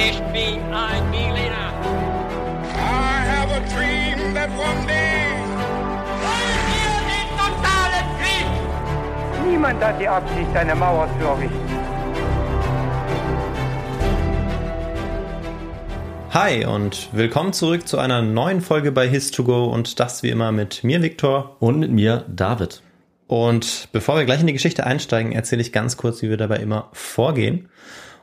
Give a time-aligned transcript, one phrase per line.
[0.00, 1.72] Ich bin ein Berliner.
[2.72, 5.26] I have a dream that one day.
[6.22, 9.50] Wollen wir den totalen Krieg?
[9.50, 11.68] Niemand hat die Absicht, eine Mauer zu errichten.
[16.30, 20.84] Hi und willkommen zurück zu einer neuen Folge bei His2Go und das wie immer mit
[20.84, 21.56] mir, Viktor.
[21.58, 22.82] Und mit mir, David.
[23.26, 26.58] Und bevor wir gleich in die Geschichte einsteigen, erzähle ich ganz kurz, wie wir dabei
[26.58, 27.68] immer vorgehen.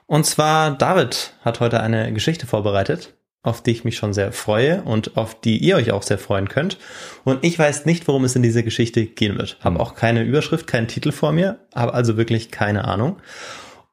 [0.07, 4.81] Und zwar, David hat heute eine Geschichte vorbereitet, auf die ich mich schon sehr freue
[4.83, 6.77] und auf die ihr euch auch sehr freuen könnt.
[7.23, 9.57] Und ich weiß nicht, worum es in dieser Geschichte gehen wird.
[9.61, 13.17] Habe auch keine Überschrift, keinen Titel vor mir, habe also wirklich keine Ahnung.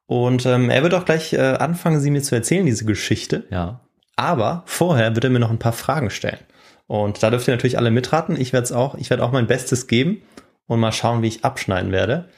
[0.07, 3.45] Und ähm, er wird auch gleich äh, anfangen, sie mir zu erzählen, diese Geschichte.
[3.51, 3.81] Ja.
[4.17, 6.41] Aber vorher wird er mir noch ein paar Fragen stellen.
[6.87, 8.39] Und da dürft ihr natürlich alle mitraten.
[8.39, 10.23] Ich werde es auch, ich werde auch mein Bestes geben
[10.67, 12.29] und mal schauen, wie ich abschneiden werde.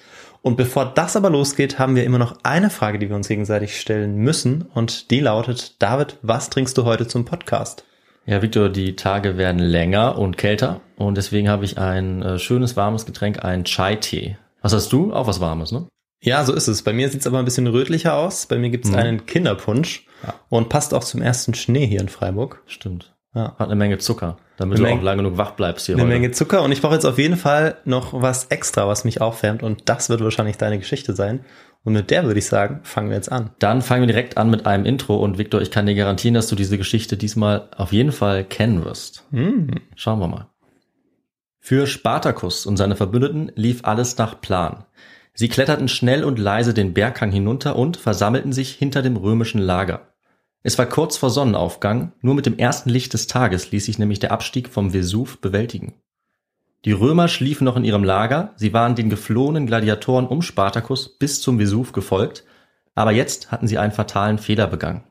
[0.45, 3.81] Und bevor das aber losgeht, haben wir immer noch eine Frage, die wir uns gegenseitig
[3.81, 4.63] stellen müssen.
[4.75, 7.87] Und die lautet, David, was trinkst du heute zum Podcast?
[8.27, 12.77] Ja, Victor, die Tage werden länger und kälter und deswegen habe ich ein äh, schönes
[12.77, 14.37] warmes Getränk, ein Chai-Tee.
[14.61, 15.15] Was hast du?
[15.15, 15.87] Auch was warmes, ne?
[16.23, 16.83] Ja, so ist es.
[16.83, 18.45] Bei mir sieht es aber ein bisschen rötlicher aus.
[18.47, 18.97] Bei mir gibt es Mhm.
[18.99, 20.35] einen Kinderpunsch Ja.
[20.51, 22.63] und passt auch zum ersten Schnee hier in Freiburg.
[22.67, 23.14] Stimmt.
[23.35, 23.57] Ja.
[23.59, 26.05] Hat eine Menge Zucker, damit Eine du Menge- auch lange genug wach bleibst hier Eine
[26.05, 26.13] heute.
[26.13, 29.63] Menge Zucker und ich brauche jetzt auf jeden Fall noch was extra, was mich aufwärmt
[29.63, 31.45] und das wird wahrscheinlich deine Geschichte sein.
[31.83, 33.51] Und mit der würde ich sagen, fangen wir jetzt an.
[33.59, 36.47] Dann fangen wir direkt an mit einem Intro und Victor, ich kann dir garantieren, dass
[36.47, 39.27] du diese Geschichte diesmal auf jeden Fall kennen wirst.
[39.33, 39.69] Hm.
[39.95, 40.49] Schauen wir mal.
[41.61, 44.85] Für Spartacus und seine Verbündeten lief alles nach Plan.
[45.35, 50.14] Sie kletterten schnell und leise den Berghang hinunter und versammelten sich hinter dem römischen Lager.
[50.67, 54.19] Es war kurz vor Sonnenaufgang, nur mit dem ersten Licht des Tages ließ sich nämlich
[54.19, 55.93] der Abstieg vom Vesuv bewältigen.
[56.87, 61.43] Die Römer schliefen noch in ihrem Lager, sie waren den geflohenen Gladiatoren um Spartacus bis
[61.43, 62.45] zum Vesuv gefolgt,
[62.95, 65.05] aber jetzt hatten sie einen fatalen Fehler begangen.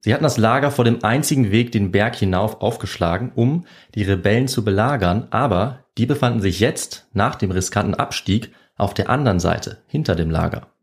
[0.00, 4.48] Sie hatten das Lager vor dem einzigen Weg den Berg hinauf aufgeschlagen, um die Rebellen
[4.48, 9.82] zu belagern, aber die befanden sich jetzt, nach dem riskanten Abstieg, auf der anderen Seite,
[9.86, 10.73] hinter dem Lager.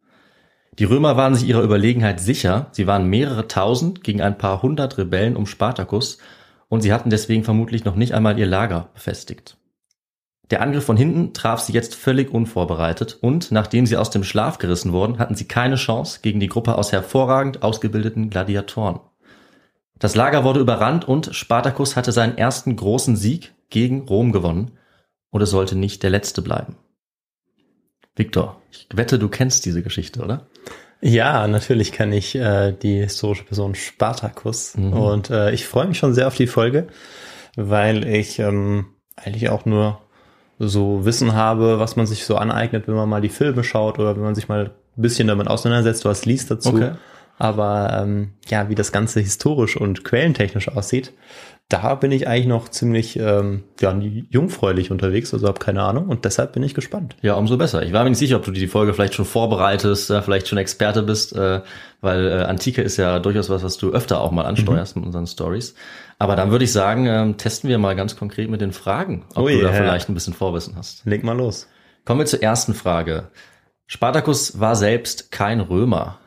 [0.80, 4.98] Die Römer waren sich ihrer Überlegenheit sicher, sie waren mehrere tausend gegen ein paar hundert
[4.98, 6.18] Rebellen um Spartacus
[6.70, 9.58] und sie hatten deswegen vermutlich noch nicht einmal ihr Lager befestigt.
[10.50, 14.58] Der Angriff von hinten traf sie jetzt völlig unvorbereitet und nachdem sie aus dem Schlaf
[14.58, 19.02] gerissen wurden, hatten sie keine Chance gegen die Gruppe aus hervorragend ausgebildeten Gladiatoren.
[20.00, 24.72] Das Lager wurde überrannt und Spartacus hatte seinen ersten großen Sieg gegen Rom gewonnen
[25.30, 26.76] und es sollte nicht der letzte bleiben.
[28.16, 30.48] Victor, ich wette, du kennst diese Geschichte, oder?
[31.02, 34.94] Ja, natürlich kenne ich äh, die historische Person Spartacus Mhm.
[34.94, 36.88] und äh, ich freue mich schon sehr auf die Folge,
[37.56, 38.86] weil ich ähm,
[39.16, 40.00] eigentlich auch nur
[40.60, 44.16] so Wissen habe, was man sich so aneignet, wenn man mal die Filme schaut oder
[44.16, 46.70] wenn man sich mal ein bisschen damit auseinandersetzt, was liest dazu.
[46.70, 46.92] Okay.
[47.40, 51.14] Aber ähm, ja, wie das Ganze historisch und quellentechnisch aussieht,
[51.72, 53.98] da bin ich eigentlich noch ziemlich ähm, ja,
[54.30, 57.16] jungfräulich unterwegs, also habe keine Ahnung und deshalb bin ich gespannt.
[57.22, 57.84] Ja, umso besser.
[57.84, 60.58] Ich war mir nicht sicher, ob du die Folge vielleicht schon vorbereitest, äh, vielleicht schon
[60.58, 61.62] Experte bist, äh,
[62.02, 65.28] weil äh, Antike ist ja durchaus was, was du öfter auch mal ansteuerst mit unseren
[65.28, 65.74] Stories.
[66.20, 69.46] Aber dann würde ich sagen, ähm, testen wir mal ganz konkret mit den Fragen, ob
[69.46, 69.74] Oh du da yeah.
[69.74, 71.06] vielleicht ein bisschen Vorwissen hast.
[71.06, 71.68] Leg mal los.
[72.04, 73.30] Kommen wir zur ersten Frage.
[73.88, 76.20] Spartacus war selbst kein Römer.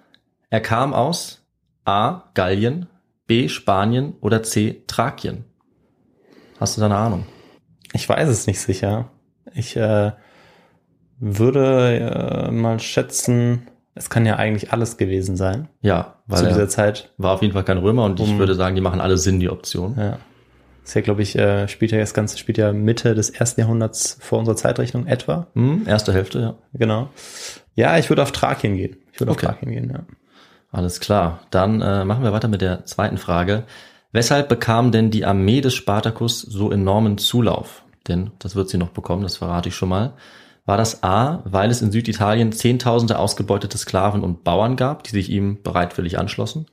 [0.49, 1.43] Er kam aus
[1.85, 2.23] A.
[2.33, 2.87] Gallien,
[3.27, 3.49] B.
[3.49, 4.83] Spanien oder C.
[4.87, 5.45] Thrakien.
[6.61, 7.27] Hast du da eine Ahnung?
[7.93, 9.11] Ich weiß es nicht sicher.
[9.55, 10.13] Ich äh,
[11.21, 16.61] würde äh, mal schätzen, es kann ja eigentlich alles gewesen sein Ja, weil zu dieser
[16.63, 17.13] er Zeit.
[17.19, 19.41] war auf jeden Fall kein Römer und ich Um- würde sagen, die machen alle Sinn,
[19.41, 19.95] die Option.
[19.99, 20.19] Ja.
[20.85, 24.19] Ist ja, glaube ich, äh, spielt ja das Ganze spielt ja Mitte des ersten Jahrhunderts
[24.21, 25.47] vor unserer Zeitrechnung etwa.
[25.55, 26.55] Hm, erste Hälfte, ja.
[26.75, 27.09] Genau.
[27.75, 28.97] Ja, ich würde auf Thrakien gehen.
[29.13, 29.47] Ich würde Okay.
[29.47, 30.01] auf Thrakien gehen, ja.
[30.75, 31.39] Alles klar.
[31.51, 33.63] Dann äh, machen wir weiter mit der zweiten Frage.
[34.11, 37.85] Weshalb bekam denn die Armee des Spartacus so enormen Zulauf?
[38.09, 40.15] Denn das wird sie noch bekommen, das verrate ich schon mal.
[40.67, 45.31] War das A, weil es in Süditalien Zehntausende ausgebeutete Sklaven und Bauern gab, die sich
[45.31, 46.67] ihm bereitwillig anschlossen?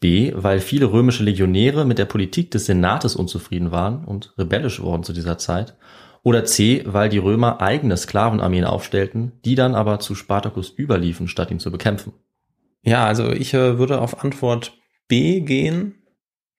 [0.00, 5.02] B, weil viele römische Legionäre mit der Politik des Senates unzufrieden waren und rebellisch wurden
[5.02, 5.76] zu dieser Zeit?
[6.22, 11.50] Oder C, weil die Römer eigene Sklavenarmeen aufstellten, die dann aber zu Spartacus überliefen, statt
[11.50, 12.12] ihn zu bekämpfen?
[12.82, 14.72] Ja, also ich äh, würde auf Antwort
[15.08, 15.94] B gehen.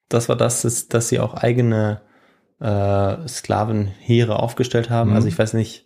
[0.10, 2.02] Das war das, dass, dass sie auch eigene
[2.60, 5.12] äh, Sklavenheere aufgestellt haben.
[5.12, 5.16] Mhm.
[5.16, 5.86] Also ich weiß nicht,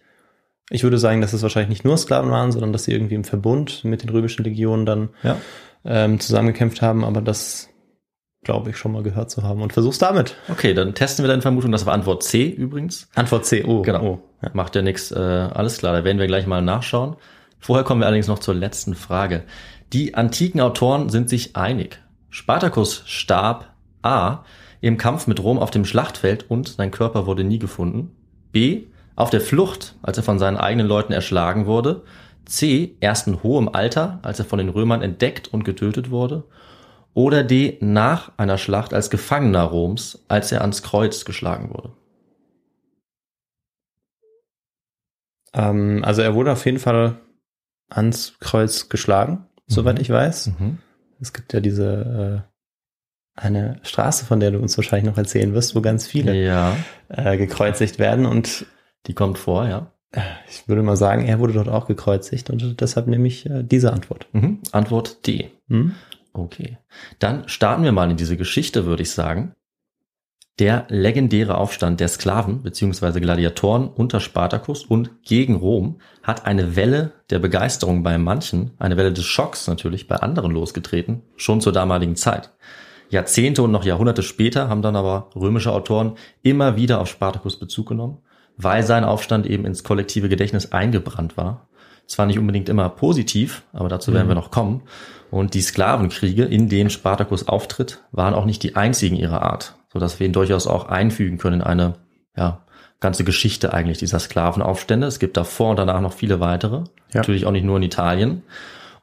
[0.69, 3.23] ich würde sagen, dass es wahrscheinlich nicht nur Sklaven waren, sondern dass sie irgendwie im
[3.23, 5.37] Verbund mit den römischen Legionen dann Ja.
[5.85, 7.69] ähm, zusammengekämpft haben, aber das
[8.43, 9.61] glaube ich schon mal gehört zu haben.
[9.61, 10.35] Und versuch's damit.
[10.49, 11.71] Okay, dann testen wir deine Vermutung.
[11.71, 13.09] Das war Antwort C übrigens.
[13.15, 13.63] Antwort C.
[13.63, 14.03] Oh, Genau.
[14.03, 14.49] Oh, ja.
[14.53, 15.11] Macht ja nichts.
[15.11, 17.15] Äh, alles klar, da werden wir gleich mal nachschauen.
[17.59, 19.43] Vorher kommen wir allerdings noch zur letzten Frage.
[19.95, 22.01] Die antiken Autoren sind sich einig.
[22.30, 24.44] Spartacus starb A.
[24.81, 28.13] im Kampf mit Rom auf dem Schlachtfeld und sein Körper wurde nie gefunden.
[28.51, 28.88] B.
[29.15, 32.03] auf der Flucht, als er von seinen eigenen Leuten erschlagen wurde.
[32.44, 32.97] C.
[33.00, 36.44] erst in hohem Alter, als er von den Römern entdeckt und getötet wurde.
[37.13, 37.77] Oder D.
[37.80, 41.94] nach einer Schlacht als Gefangener Roms, als er ans Kreuz geschlagen wurde.
[45.53, 47.21] Ähm, also er wurde auf jeden Fall
[47.88, 50.01] ans Kreuz geschlagen, soweit Mhm.
[50.01, 50.51] ich weiß.
[50.59, 50.77] Mhm.
[51.19, 55.75] Es gibt ja diese äh, eine Straße, von der du uns wahrscheinlich noch erzählen wirst,
[55.75, 56.75] wo ganz viele Ja,
[57.09, 58.25] äh, gekreuzigt werden.
[58.25, 58.65] Und
[59.07, 59.91] die kommt vor, ja.
[60.50, 63.91] ich würde mal sagen, er wurde dort auch gekreuzigt und deshalb nehme ich äh, diese
[63.91, 64.27] Antwort.
[64.31, 64.59] Mhm.
[64.71, 65.51] Antwort D.
[65.67, 65.94] Hm?
[66.31, 66.77] Okay.
[67.19, 69.53] Dann starten wir mal in diese Geschichte, würde ich sagen.
[70.57, 73.19] Der legendäre Aufstand der Sklaven bzw.
[73.19, 79.11] Gladiatoren unter Spartacus und gegen Rom hat eine Welle der Begeisterung bei manchen, eine Welle
[79.11, 82.53] des Schocks natürlich bei anderen losgetreten, schon zur damaligen Zeit.
[83.09, 87.89] Jahrzehnte und noch Jahrhunderte später haben dann aber römische Autoren immer wieder auf Spartacus Bezug
[87.89, 88.19] genommen,
[88.55, 91.67] weil sein Aufstand eben ins kollektive Gedächtnis eingebrannt war.
[92.07, 94.83] Zwar nicht unbedingt immer positiv, aber dazu werden wir noch kommen.
[95.31, 100.19] Und die Sklavenkriege, in denen Spartacus auftritt, waren auch nicht die einzigen ihrer Art, sodass
[100.19, 101.94] wir ihn durchaus auch einfügen können in eine
[102.36, 102.65] ja,
[103.00, 105.07] ganze Geschichte eigentlich dieser Sklavenaufstände.
[105.07, 106.80] Es gibt davor und danach noch viele weitere,
[107.13, 107.21] Ja.
[107.21, 108.44] natürlich auch nicht nur in Italien.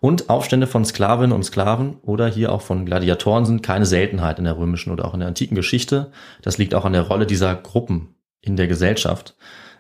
[0.01, 4.45] Und Aufstände von Sklavinnen und Sklaven oder hier auch von Gladiatoren sind keine Seltenheit in
[4.45, 6.11] der römischen oder auch in der antiken Geschichte.
[6.43, 9.35] Das liegt auch an der Rolle dieser Gruppen in der Gesellschaft.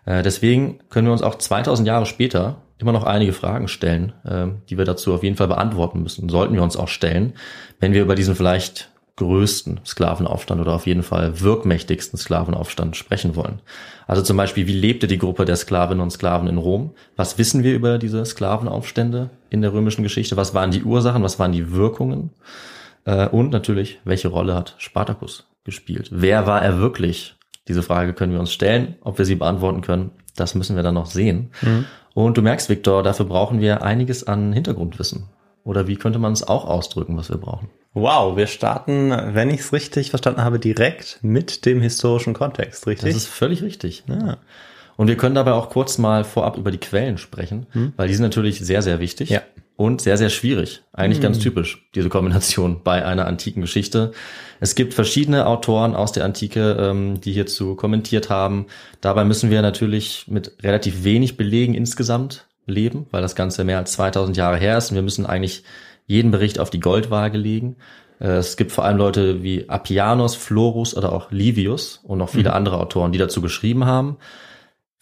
[0.06, 4.46] Äh, Deswegen können wir uns auch 2000 Jahre später immer noch einige Fragen stellen, äh,
[4.70, 6.30] die wir dazu auf jeden Fall beantworten müssen.
[6.30, 7.34] Sollten wir uns auch stellen,
[7.80, 8.91] wenn wir über diesen vielleicht
[9.22, 13.60] größten Sklavenaufstand oder auf jeden Fall wirkmächtigsten Sklavenaufstand sprechen wollen.
[14.06, 16.90] Also zum Beispiel, wie lebte die Gruppe der Sklavinnen und Sklaven in Rom?
[17.16, 20.36] Was wissen wir über diese Sklavenaufstände in der römischen Geschichte?
[20.36, 21.22] Was waren die Ursachen?
[21.22, 22.30] Was waren die Wirkungen?
[23.04, 26.08] Äh, Und natürlich, welche Rolle hat Spartacus gespielt?
[26.12, 27.36] Wer war er wirklich?
[27.68, 28.96] Diese Frage können wir uns stellen.
[29.02, 31.50] Ob wir sie beantworten können, das müssen wir dann noch sehen.
[32.14, 35.28] Und du merkst, Viktor, dafür brauchen wir einiges an Hintergrundwissen.
[35.64, 37.70] Oder wie könnte man es auch ausdrücken, was wir brauchen?
[37.94, 43.12] Wow, wir starten, wenn ich es richtig verstanden habe, direkt mit dem historischen Kontext, richtig?
[43.12, 44.04] Das ist völlig richtig.
[44.08, 44.38] Ja.
[44.96, 47.66] Und wir können dabei auch kurz mal vorab über die Quellen sprechen,
[47.96, 49.42] weil die sind natürlich sehr, sehr wichtig Ja.
[49.76, 50.82] und sehr, sehr schwierig.
[50.92, 54.12] Eigentlich ganz typisch, diese Kombination bei einer antiken Geschichte.
[54.60, 58.66] Es gibt verschiedene Autoren aus der Antike, ähm, die hierzu kommentiert haben.
[59.00, 63.92] Dabei müssen wir natürlich mit relativ wenig Belegen insgesamt leben, weil das Ganze mehr als
[63.92, 65.64] 2000 Jahre her ist und wir müssen eigentlich
[66.06, 67.76] jeden Bericht auf die Goldwaage legen.
[68.20, 72.52] Äh, Es gibt vor allem Leute wie Appianos, Florus oder auch Livius und noch viele
[72.52, 74.16] andere Autoren, die dazu geschrieben haben.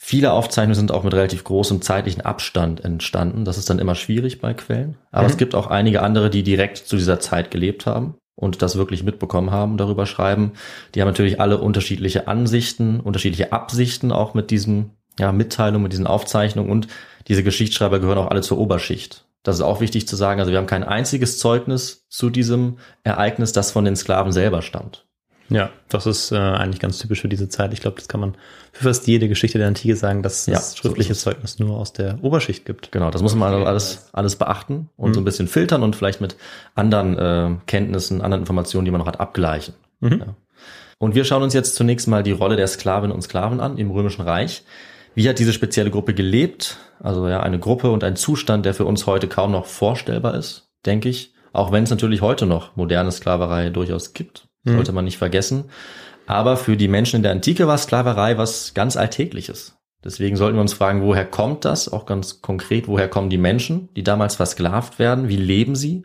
[0.02, 3.44] Viele Aufzeichnungen sind auch mit relativ großem zeitlichen Abstand entstanden.
[3.44, 4.96] Das ist dann immer schwierig bei Quellen.
[5.10, 8.76] Aber es gibt auch einige andere, die direkt zu dieser Zeit gelebt haben und das
[8.76, 10.52] wirklich mitbekommen haben und darüber schreiben.
[10.94, 16.06] Die haben natürlich alle unterschiedliche Ansichten, unterschiedliche Absichten auch mit diesen ja, Mitteilungen, mit diesen
[16.06, 16.88] Aufzeichnungen und
[17.28, 19.26] diese Geschichtsschreiber gehören auch alle zur Oberschicht.
[19.42, 20.40] Das ist auch wichtig zu sagen.
[20.40, 25.06] Also wir haben kein einziges Zeugnis zu diesem Ereignis, das von den Sklaven selber stammt.
[25.48, 27.72] Ja, das ist äh, eigentlich ganz typisch für diese Zeit.
[27.72, 28.36] Ich glaube, das kann man
[28.72, 31.22] für fast jede Geschichte der Antike sagen, dass Ja, es so schriftliche es.
[31.22, 32.92] Zeugnis nur aus der Oberschicht gibt.
[32.92, 36.20] Genau, das muss man also alles, alles beachten und so ein bisschen filtern und vielleicht
[36.20, 36.36] mit
[36.76, 39.74] anderen äh, Kenntnissen, anderen Informationen, die man noch hat, abgleichen.
[40.00, 40.36] Ja.
[40.98, 43.90] Und wir schauen uns jetzt zunächst mal die Rolle der Sklavinnen und Sklaven an im
[43.90, 44.62] Römischen Reich.
[45.14, 46.78] Wie hat diese spezielle Gruppe gelebt?
[47.00, 50.70] Also ja, eine Gruppe und ein Zustand, der für uns heute kaum noch vorstellbar ist,
[50.86, 51.34] denke ich.
[51.52, 55.64] Auch wenn es natürlich heute noch moderne Sklaverei durchaus gibt, sollte man nicht vergessen.
[56.26, 59.76] Aber für die Menschen in der Antike war Sklaverei was ganz Alltägliches.
[60.04, 61.92] Deswegen sollten wir uns fragen, woher kommt das?
[61.92, 65.28] Auch ganz konkret, woher kommen die Menschen, die damals versklavt werden?
[65.28, 66.04] Wie leben sie?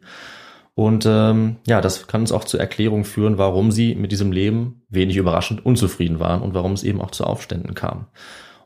[0.73, 4.83] Und ähm, ja, das kann uns auch zur Erklärung führen, warum sie mit diesem Leben
[4.89, 8.07] wenig überraschend unzufrieden waren und warum es eben auch zu Aufständen kam.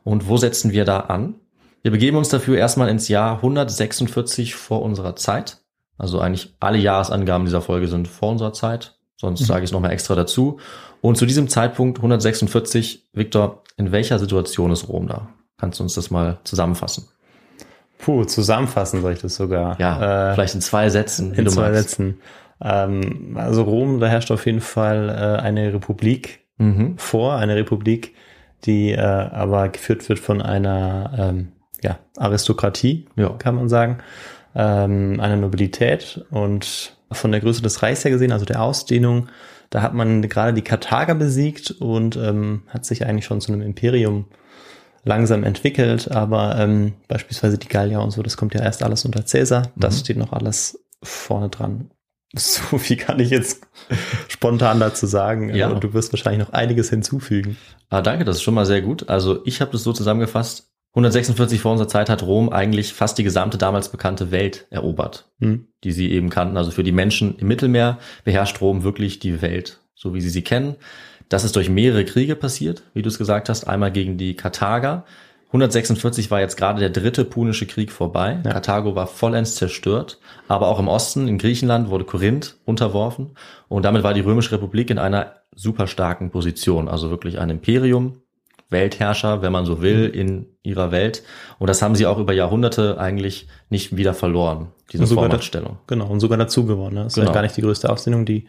[0.04, 1.34] Und wo setzen wir da an?
[1.82, 5.58] Wir begeben uns dafür erstmal ins Jahr 146 vor unserer Zeit.
[5.98, 8.96] Also eigentlich alle Jahresangaben dieser Folge sind vor unserer Zeit.
[9.16, 10.58] Sonst sage ich es nochmal extra dazu.
[11.02, 15.28] Und zu diesem Zeitpunkt 146, Viktor, in welcher Situation ist Rom da?
[15.58, 17.08] Kannst du uns das mal zusammenfassen?
[17.98, 19.78] Puh, zusammenfassen soll ich das sogar.
[19.78, 21.34] Ja, äh, vielleicht in zwei Sätzen.
[21.34, 21.90] in zwei magst.
[21.90, 22.20] Sätzen.
[22.62, 26.98] Ähm, also Rom, da herrscht auf jeden Fall äh, eine Republik Mhm.
[26.98, 28.14] vor, eine Republik,
[28.64, 31.52] die äh, aber geführt wird von einer ähm,
[31.82, 33.30] ja, Aristokratie, Ja.
[33.30, 33.98] kann man sagen,
[34.54, 39.28] ähm, einer Nobilität und von der Größe des Reichs her gesehen, also der Ausdehnung,
[39.70, 43.62] da hat man gerade die Karthager besiegt und ähm, hat sich eigentlich schon zu einem
[43.62, 44.26] Imperium
[45.04, 49.24] langsam entwickelt, aber ähm, beispielsweise die Gallier und so, das kommt ja erst alles unter
[49.24, 51.90] Cäsar, das steht noch alles vorne dran.
[52.34, 53.66] So viel kann ich jetzt
[54.28, 55.54] spontan dazu sagen.
[55.54, 55.68] Ja.
[55.68, 57.56] Und du wirst wahrscheinlich noch einiges hinzufügen.
[57.88, 59.08] Ah, danke, das ist schon mal sehr gut.
[59.08, 60.68] Also ich habe das so zusammengefasst.
[60.92, 65.68] 146 vor unserer Zeit hat Rom eigentlich fast die gesamte damals bekannte Welt erobert, Hm.
[65.84, 66.56] die sie eben kannten.
[66.56, 70.42] Also für die Menschen im Mittelmeer beherrscht Rom wirklich die Welt, so wie sie sie
[70.42, 70.74] kennen.
[71.28, 73.68] Das ist durch mehrere Kriege passiert, wie du es gesagt hast.
[73.68, 75.04] Einmal gegen die Karthager.
[75.52, 78.40] 146 war jetzt gerade der dritte Punische Krieg vorbei.
[78.44, 78.52] Ja.
[78.52, 80.18] Karthago war vollends zerstört.
[80.46, 83.30] Aber auch im Osten, in Griechenland, wurde Korinth unterworfen.
[83.68, 86.88] Und damit war die Römische Republik in einer super starken Position.
[86.88, 88.22] Also wirklich ein Imperium,
[88.68, 91.24] Weltherrscher, wenn man so will, in ihrer Welt.
[91.58, 95.78] Und das haben sie auch über Jahrhunderte eigentlich nicht wieder verloren, diese Vormachtstellung.
[95.88, 96.94] Genau, und sogar dazu gewonnen.
[96.94, 97.02] Ne?
[97.04, 97.26] Das ist Genau.
[97.30, 98.46] ja gar nicht die größte Aufsendung, die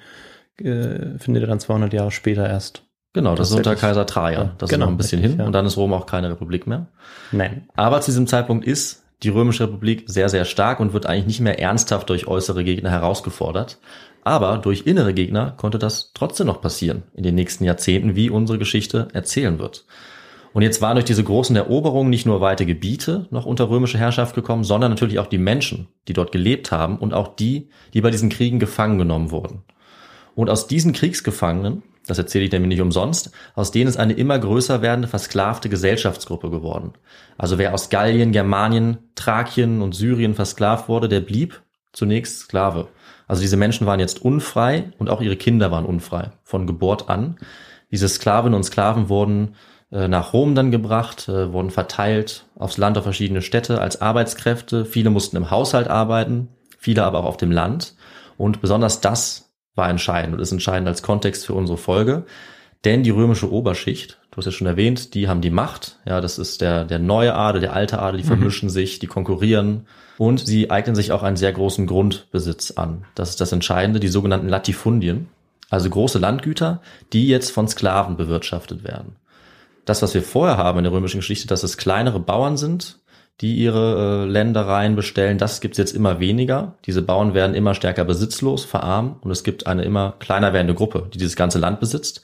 [0.58, 2.84] äh, findet ja dann 200 Jahre später erst.
[3.14, 3.76] Genau, das ist unter.
[3.76, 4.48] Kaiser Trajan.
[4.48, 5.40] Ja, Das genau, ist noch ein bisschen richtig, hin.
[5.42, 5.46] ja.
[5.46, 6.88] Und dann ist Rom auch keine Republik mehr.
[7.32, 7.68] Nein.
[7.76, 11.42] Aber zu diesem Zeitpunkt ist die Römische Republik sehr, sehr stark und wird eigentlich nicht
[11.42, 13.78] mehr ernsthaft durch äußere Gegner herausgefordert.
[14.24, 18.60] Aber durch innere Gegner konnte das trotzdem noch passieren in den nächsten Jahrzehnten, wie unsere
[18.60, 19.86] Geschichte erzählen wird.
[20.54, 24.36] Und jetzt waren durch diese großen Eroberungen nicht nur weite Gebiete noch unter römische Herrschaft
[24.36, 28.12] gekommen, sondern natürlich auch die Menschen, die dort gelebt haben und auch die, die bei
[28.12, 29.64] diesen Kriegen gefangen genommen wurden.
[30.36, 34.38] Und aus diesen Kriegsgefangenen, das erzähle ich nämlich nicht umsonst, aus denen ist eine immer
[34.38, 36.92] größer werdende versklavte Gesellschaftsgruppe geworden.
[37.38, 41.62] Also wer aus Gallien, Germanien, Thrakien und Syrien versklavt wurde, der blieb
[41.94, 42.90] zunächst Sklave.
[43.30, 47.38] Also diese Menschen waren jetzt unfrei und auch ihre Kinder waren unfrei von Geburt an.
[47.92, 49.56] Diese Sklavinnen und Sklaven wurden
[49.90, 54.84] äh, nach Rom dann gebracht, äh, wurden verteilt aufs Land auf verschiedene Städte als Arbeitskräfte.
[54.84, 57.96] Viele mussten im Haushalt arbeiten, viele aber auch auf dem Land.
[58.36, 62.26] Und besonders das war entscheidend und ist entscheidend als Kontext für unsere Folge.
[62.84, 66.00] Denn die römische Oberschicht, du hast ja schon erwähnt, die haben die Macht.
[66.06, 69.86] Ja, das ist der, der neue Adel, der alte Adel, die vermischen sich, die konkurrieren.
[70.18, 73.06] Und sie eignen sich auch einen sehr großen Grundbesitz an.
[73.14, 75.28] Das ist das Entscheidende, die sogenannten Latifundien.
[75.70, 76.82] Also große Landgüter,
[77.14, 79.16] die jetzt von Sklaven bewirtschaftet werden.
[79.86, 83.00] Das, was wir vorher haben in der römischen Geschichte, dass es kleinere Bauern sind,
[83.40, 86.76] die ihre äh, Ländereien bestellen, das gibt's jetzt immer weniger.
[86.86, 91.10] Diese Bauern werden immer stärker besitzlos, verarmen und es gibt eine immer kleiner werdende Gruppe,
[91.14, 92.24] die dieses ganze Land besitzt.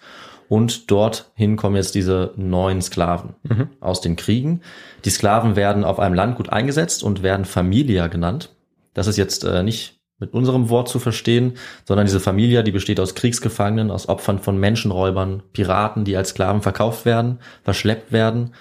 [0.50, 3.36] Und dorthin kommen jetzt diese neuen Sklaven
[3.82, 4.62] aus den Kriegen.
[5.04, 8.56] Die Sklaven werden auf einem Land gut eingesetzt und werden Familia genannt.
[8.94, 11.54] Das ist jetzt äh, nicht mit unserem Wort zu verstehen,
[11.86, 16.62] sondern diese Familia, die besteht aus Kriegsgefangenen, aus Opfern von Menschenräubern, Piraten, die als Sklaven
[16.62, 18.54] verkauft werden, verschleppt werden.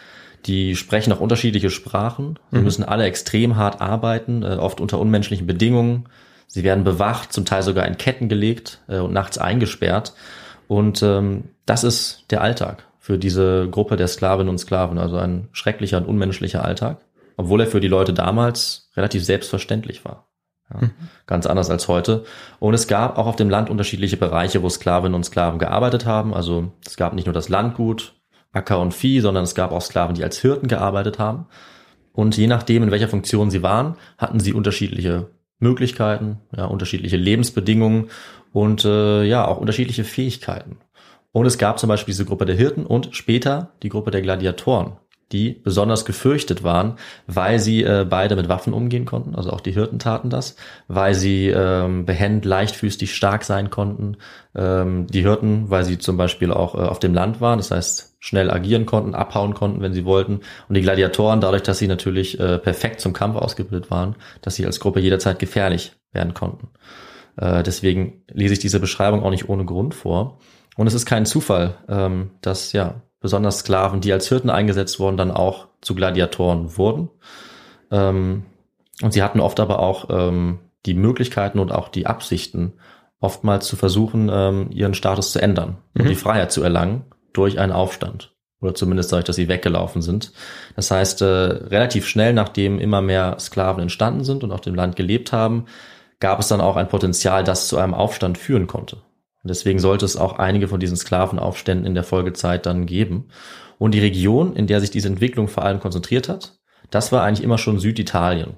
[0.47, 2.39] Die sprechen auch unterschiedliche Sprachen.
[2.53, 6.09] Sie müssen alle extrem hart arbeiten, äh, oft unter unmenschlichen Bedingungen.
[6.47, 10.15] Sie werden bewacht, zum Teil sogar in Ketten gelegt äh, und nachts eingesperrt.
[10.69, 14.99] Und ähm, das ist der Alltag für diese Gruppe der Sklavinnen und Sklaven.
[14.99, 16.99] Also ein schrecklicher und unmenschlicher Alltag,
[17.37, 20.29] obwohl er für die Leute damals relativ selbstverständlich war.
[20.73, 20.91] Ja,
[21.27, 22.25] Ganz anders als heute.
[22.59, 26.35] Und es gab auch auf dem Land unterschiedliche Bereiche, wo Sklavinnen und Sklaven gearbeitet haben.
[26.35, 28.15] Also es gab nicht nur das Landgut,
[28.53, 31.47] Acker und Vieh, sondern es gab auch Sklaven, die als Hirten gearbeitet haben.
[32.13, 38.09] Und je nachdem, in welcher Funktion sie waren, hatten sie unterschiedliche Möglichkeiten, ja, unterschiedliche Lebensbedingungen
[38.53, 40.79] und äh, ja, auch unterschiedliche Fähigkeiten.
[41.33, 44.97] Und es gab zum Beispiel diese Gruppe der Hirten und später die Gruppe der Gladiatoren,
[45.33, 49.35] die besonders gefürchtet waren, weil sie äh, beide mit Waffen umgehen konnten.
[49.35, 50.57] Also auch die Hirten taten das,
[50.87, 54.19] weil sie ähm, behend, leichtfüßig, stark sein konnten.
[54.55, 58.17] Ähm, die Hirten, weil sie zum Beispiel auch äh, auf dem Land waren, das heißt
[58.21, 60.41] schnell agieren konnten, abhauen konnten, wenn sie wollten.
[60.69, 64.67] Und die Gladiatoren, dadurch, dass sie natürlich äh, perfekt zum Kampf ausgebildet waren, dass sie
[64.67, 66.69] als Gruppe jederzeit gefährlich werden konnten.
[67.37, 70.39] Äh, deswegen lese ich diese Beschreibung auch nicht ohne Grund vor.
[70.77, 75.17] Und es ist kein Zufall, ähm, dass ja besonders Sklaven, die als Hirten eingesetzt wurden,
[75.17, 77.11] dann auch zu Gladiatoren wurden.
[77.91, 78.45] Ähm,
[79.03, 82.75] und sie hatten oft aber auch ähm, die Möglichkeiten und auch die Absichten,
[83.19, 87.03] oftmals zu versuchen, ähm, ihren Status zu ändern und die Freiheit zu erlangen
[87.33, 88.33] durch einen Aufstand.
[88.61, 90.33] Oder zumindest dadurch, dass sie weggelaufen sind.
[90.77, 94.95] Das heißt, äh, relativ schnell, nachdem immer mehr Sklaven entstanden sind und auf dem Land
[94.95, 95.67] gelebt haben,
[96.21, 98.99] gab es dann auch ein Potenzial, das zu einem Aufstand führen konnte.
[99.47, 103.29] Und deswegen sollte es auch einige von diesen Sklavenaufständen in der Folgezeit dann geben.
[103.79, 106.59] Und die Region, in der sich diese Entwicklung vor allem konzentriert hat,
[106.91, 108.55] das war eigentlich immer schon Süditalien.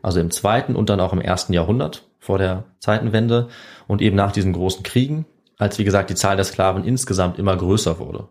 [0.00, 3.48] Also im zweiten und dann auch im ersten Jahrhundert vor der Zeitenwende
[3.86, 5.26] und eben nach diesen großen Kriegen,
[5.58, 8.28] als wie gesagt die Zahl der Sklaven insgesamt immer größer wurde.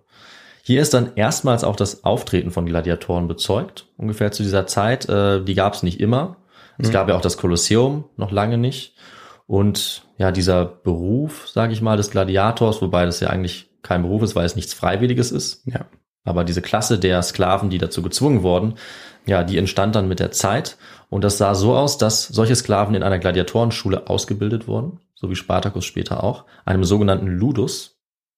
[0.64, 3.86] Hier ist dann erstmals auch das Auftreten von Gladiatoren bezeugt.
[3.98, 6.38] Ungefähr zu dieser Zeit, äh, die gab es nicht immer.
[6.80, 8.96] Es gab ja auch das Kolosseum noch lange nicht.
[9.46, 14.22] Und ja, dieser Beruf, sage ich mal, des Gladiators, wobei das ja eigentlich kein Beruf
[14.22, 15.86] ist, weil es nichts Freiwilliges ist, Ja.
[16.24, 18.75] Aber diese Klasse der Sklaven, die dazu gezwungen wurden,
[19.25, 20.77] ja, die entstand dann mit der Zeit.
[21.10, 25.36] Und das sah so aus, dass solche Sklaven in einer Gladiatorenschule ausgebildet wurden, so wie
[25.36, 27.93] Spartacus später auch, einem sogenannten Ludus.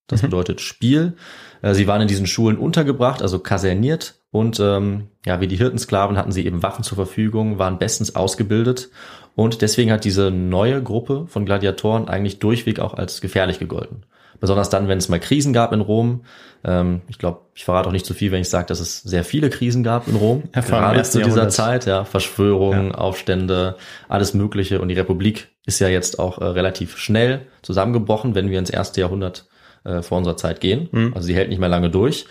[0.08, 0.28] Das Mhm.
[0.28, 1.14] bedeutet Spiel.
[1.62, 4.16] Äh, Sie waren in diesen Schulen untergebracht, also kaserniert.
[4.32, 8.90] Und ähm, ja, wie die Hirtensklaven hatten sie eben Waffen zur Verfügung, waren bestens ausgebildet.
[9.36, 14.04] Und deswegen hat diese neue Gruppe von Gladiatoren eigentlich durchweg auch als gefährlich gegolten.
[14.42, 16.26] Besonders dann, wenn es mal Krisen gab in Rom.
[16.66, 19.24] Ähm, ich glaube, ich verrate auch nicht zu viel, wenn ich sage, dass es sehr
[19.24, 20.44] viele Krisen gab in Rom.
[20.56, 21.48] Ja, gerade zu dieser.
[21.48, 23.78] Zeit, ja, Verschwörungen, Aufstände,
[24.10, 24.82] alles Mögliche.
[24.82, 29.00] Und die Republik ist ja jetzt auch äh, relativ schnell zusammengebrochen, wenn wir ins erste
[29.00, 29.48] Jahrhundert
[29.86, 30.89] äh, vor unserer Zeit gehen.
[30.92, 31.13] Mhm.
[31.15, 32.25] Also sie hält nicht mehr lange durch.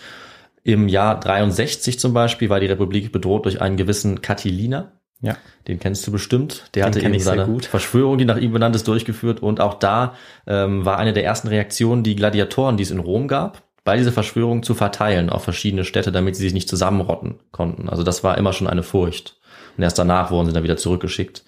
[0.63, 4.91] Im Jahr 63 zum Beispiel war die Republik bedroht durch einen gewissen Catilina.
[5.21, 5.37] Ja.
[5.67, 6.69] Den kennst du bestimmt.
[6.75, 7.65] Der Den hatte eben seine gut.
[7.65, 9.41] Verschwörung, die nach ihm benannt ist, durchgeführt.
[9.41, 13.27] Und auch da ähm, war eine der ersten Reaktionen, die Gladiatoren, die es in Rom
[13.27, 17.87] gab, bei dieser Verschwörung zu verteilen auf verschiedene Städte, damit sie sich nicht zusammenrotten konnten.
[17.87, 19.37] Also das war immer schon eine Furcht.
[19.77, 21.43] Und erst danach wurden sie dann wieder zurückgeschickt.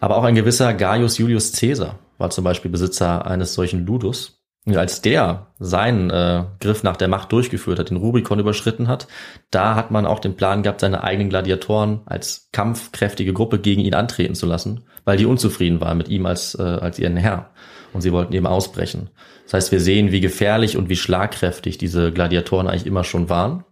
[0.00, 4.41] Aber auch ein gewisser Gaius Julius Caesar war zum Beispiel Besitzer eines solchen Ludus.
[4.64, 9.08] Als der seinen äh, Griff nach der Macht durchgeführt hat, den Rubikon überschritten hat,
[9.50, 13.94] da hat man auch den Plan gehabt, seine eigenen Gladiatoren als kampfkräftige Gruppe gegen ihn
[13.94, 17.50] antreten zu lassen, weil die unzufrieden waren mit ihm als, äh, als ihren Herr.
[17.92, 19.10] Und sie wollten eben ausbrechen.
[19.44, 23.64] Das heißt, wir sehen, wie gefährlich und wie schlagkräftig diese Gladiatoren eigentlich immer schon waren.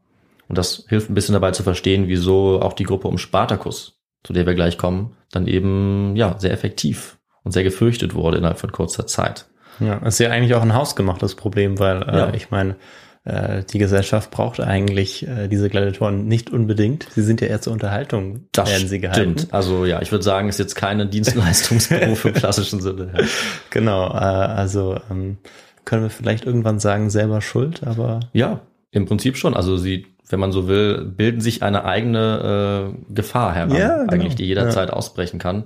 [0.49, 4.33] Und das hilft ein bisschen dabei zu verstehen, wieso auch die Gruppe um Spartacus, zu
[4.33, 8.73] der wir gleich kommen, dann eben ja sehr effektiv und sehr gefürchtet wurde innerhalb von
[8.73, 9.50] kurzer Zeit.
[9.81, 12.35] Ja, ist ja eigentlich auch ein hausgemachtes Problem, weil äh, Ja.
[12.35, 12.77] ich meine,
[13.25, 17.07] äh, die Gesellschaft braucht eigentlich äh, diese Gladiatoren nicht unbedingt.
[17.15, 19.37] Sie sind ja eher zur Unterhaltung, werden sie gehalten.
[19.39, 19.53] stimmt.
[19.55, 23.11] Also ja, ich würde sagen, ist jetzt keine Dienstleistungsberuf im klassischen Sinne.
[23.19, 23.25] Ja.
[23.71, 25.39] Genau, äh, also ähm,
[25.85, 28.61] können wir vielleicht irgendwann sagen, selber schuld, aber Ja,
[28.91, 29.55] im Prinzip schon.
[29.55, 34.13] Also sie, wenn man so will, bilden sich eine eigene äh, Gefahr heran, Ja, genau.
[34.13, 35.65] eigentlich, die jederzeit ausbrechen kann.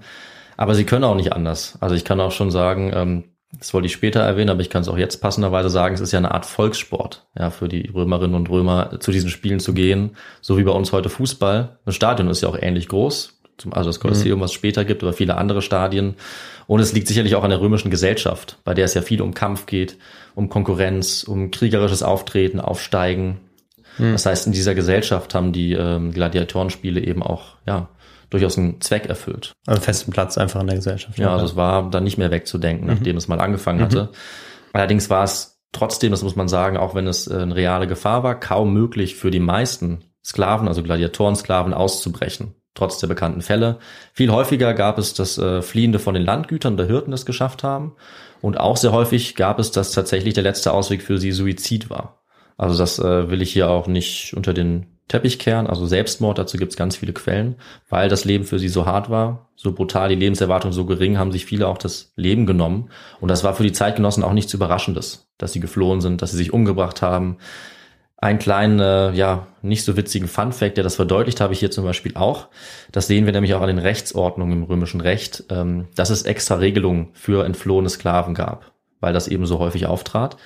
[0.56, 1.76] Aber sie können auch nicht anders.
[1.80, 3.24] Also ich kann auch schon sagen, ähm,
[3.58, 6.12] das wollte ich später erwähnen, aber ich kann es auch jetzt passenderweise sagen, es ist
[6.12, 10.16] ja eine Art Volkssport, ja, für die Römerinnen und Römer zu diesen Spielen zu gehen,
[10.40, 11.78] so wie bei uns heute Fußball.
[11.84, 15.02] Das Stadion ist ja auch ähnlich groß, zum- also das Kolosseum, was es später gibt,
[15.02, 16.14] aber viele andere Stadien.
[16.66, 19.34] Und es liegt sicherlich auch an der römischen Gesellschaft, bei der es ja viel um
[19.34, 19.98] Kampf geht,
[20.34, 23.38] um Konkurrenz, um kriegerisches Auftreten, Aufsteigen.
[24.12, 27.88] Das heißt, in dieser Gesellschaft haben die ähm, Gladiatorenspiele eben auch, ja,
[28.34, 29.52] durchaus einen Zweck erfüllt.
[29.66, 31.18] einen festen Platz einfach in der Gesellschaft.
[31.18, 34.10] Ja, also es war dann nicht mehr wegzudenken, nachdem es mal angefangen hatte.
[34.72, 38.24] Allerdings war es trotzdem, das muss man sagen, auch wenn es äh, eine reale Gefahr
[38.24, 42.54] war, kaum möglich für die meisten Sklaven, also Gladiatorensklaven, auszubrechen.
[42.74, 43.78] Trotz der bekannten Fälle.
[44.12, 47.94] Viel häufiger gab es, dass äh, Fliehende von den Landgütern der Hirten es geschafft haben.
[48.40, 52.24] Und auch sehr häufig gab es, dass tatsächlich der letzte Ausweg für sie Suizid war.
[52.56, 56.56] Also das äh, will ich hier auch nicht unter den Teppich kehren, also Selbstmord, dazu
[56.56, 57.56] gibt es ganz viele Quellen,
[57.90, 61.30] weil das Leben für sie so hart war, so brutal, die Lebenserwartung so gering, haben
[61.30, 62.90] sich viele auch das Leben genommen.
[63.20, 66.38] Und das war für die Zeitgenossen auch nichts Überraschendes, dass sie geflohen sind, dass sie
[66.38, 67.36] sich umgebracht haben.
[68.16, 71.84] Einen kleinen, äh, ja, nicht so witzigen Fun-Fact, der das verdeutlicht, habe ich hier zum
[71.84, 72.48] Beispiel auch.
[72.90, 76.54] Das sehen wir nämlich auch an den Rechtsordnungen im römischen Recht, ähm, dass es extra
[76.54, 80.38] Regelungen für entflohene Sklaven gab, weil das eben so häufig auftrat.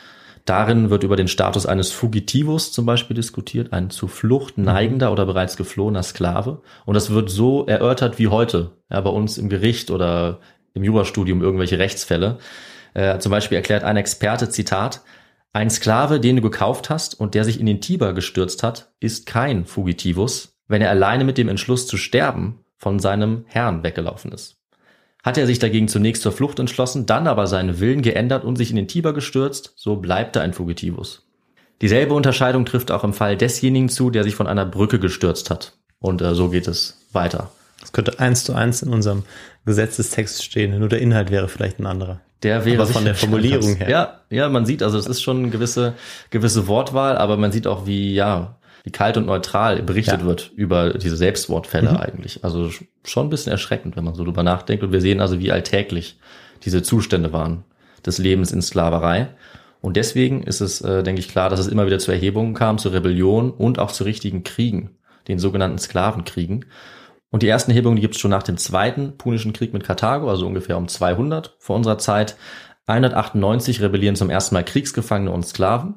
[0.44, 5.26] Darin wird über den Status eines Fugitivus zum Beispiel diskutiert, ein zu Flucht neigender oder
[5.26, 6.62] bereits geflohener Sklave.
[6.86, 10.40] Und das wird so erörtert wie heute, ja, bei uns im Gericht oder
[10.74, 12.38] im Jurastudium irgendwelche Rechtsfälle.
[12.94, 15.02] Äh, zum Beispiel erklärt ein Experte, Zitat,
[15.52, 19.26] ein Sklave, den du gekauft hast und der sich in den Tiber gestürzt hat, ist
[19.26, 24.57] kein Fugitivus, wenn er alleine mit dem Entschluss zu sterben von seinem Herrn weggelaufen ist.
[25.22, 28.70] Hat er sich dagegen zunächst zur Flucht entschlossen, dann aber seinen Willen geändert und sich
[28.70, 31.26] in den Tiber gestürzt, so bleibt er ein Fugitivus.
[31.80, 35.74] Dieselbe Unterscheidung trifft auch im Fall desjenigen zu, der sich von einer Brücke gestürzt hat.
[36.00, 37.50] Und äh, so geht es weiter.
[37.80, 39.24] Das könnte eins zu eins in unserem
[39.64, 42.20] Gesetzestext stehen, nur der Inhalt wäre vielleicht ein anderer.
[42.42, 43.90] Der wäre Aber von der Formulierung her.
[43.90, 45.94] Ja, ja, man sieht, also es ist schon eine gewisse,
[46.30, 48.57] gewisse Wortwahl, aber man sieht auch, wie, ja,
[48.88, 50.26] wie kalt und neutral berichtet Ja.
[50.26, 51.96] wird über diese Selbstwortfälle Mhm.
[51.98, 52.42] eigentlich.
[52.42, 54.82] Also sch- schon ein bisschen erschreckend, wenn man so drüber nachdenkt.
[54.82, 56.18] Und wir sehen also, wie alltäglich
[56.64, 57.64] diese Zustände waren
[58.06, 59.28] des Lebens in Sklaverei.
[59.82, 62.78] Und deswegen ist es, äh, denke ich, klar, dass es immer wieder zu Erhebungen kam,
[62.78, 64.96] zu Rebellion und auch zu richtigen Kriegen,
[65.28, 66.64] den sogenannten Sklavenkriegen.
[67.30, 70.30] Und die ersten Erhebungen, die gibt es schon nach dem zweiten Punischen Krieg mit Karthago,
[70.30, 72.36] also ungefähr um 200 vor unserer Zeit.
[72.86, 75.96] 198 rebellieren zum ersten Mal Kriegsgefangene und Sklaven,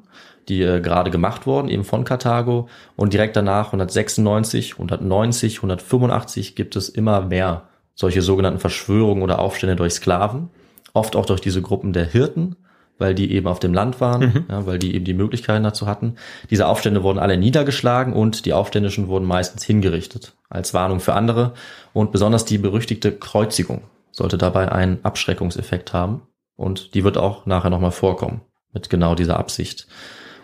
[0.49, 2.67] die äh, gerade gemacht wurden, eben von Karthago.
[2.95, 7.63] Und direkt danach 196, 190, 185 gibt es immer mehr
[7.95, 10.49] solche sogenannten Verschwörungen oder Aufstände durch Sklaven.
[10.93, 12.55] Oft auch durch diese Gruppen der Hirten,
[12.97, 16.15] weil die eben auf dem Land waren, ja, weil die eben die Möglichkeiten dazu hatten.
[16.49, 21.53] Diese Aufstände wurden alle niedergeschlagen und die Aufständischen wurden meistens hingerichtet, als Warnung für andere.
[21.93, 26.23] Und besonders die berüchtigte Kreuzigung sollte dabei einen Abschreckungseffekt haben.
[26.55, 28.41] Und die wird auch nachher nochmal vorkommen,
[28.73, 29.87] mit genau dieser Absicht.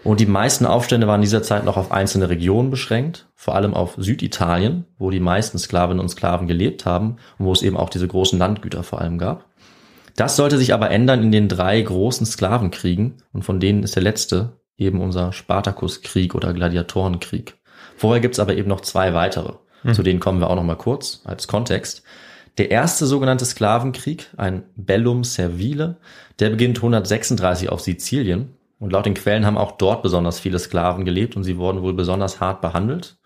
[0.08, 3.74] Und die meisten Aufstände waren in dieser Zeit noch auf einzelne Regionen beschränkt, vor allem
[3.74, 7.90] auf Süditalien, wo die meisten Sklavinnen und Sklaven gelebt haben und wo es eben auch
[7.90, 9.44] diese großen Landgüter vor allem gab.
[10.16, 14.04] Das sollte sich aber ändern in den drei großen Sklavenkriegen und von denen ist der
[14.04, 17.58] letzte eben unser Spartakuskrieg oder Gladiatorenkrieg.
[17.98, 19.56] Vorher gibt's aber eben noch zwei weitere.
[19.92, 22.04] Zu denen kommen wir auch noch mal kurz als Kontext.
[22.58, 25.98] Der erste sogenannte Sklavenkrieg, ein Bellum Servile,
[26.40, 31.06] der beginnt 136 auf Sizilien und laut den Quellen haben auch dort besonders viele Sklaven
[31.06, 33.18] gelebt und sie wurden wohl besonders hart behandelt.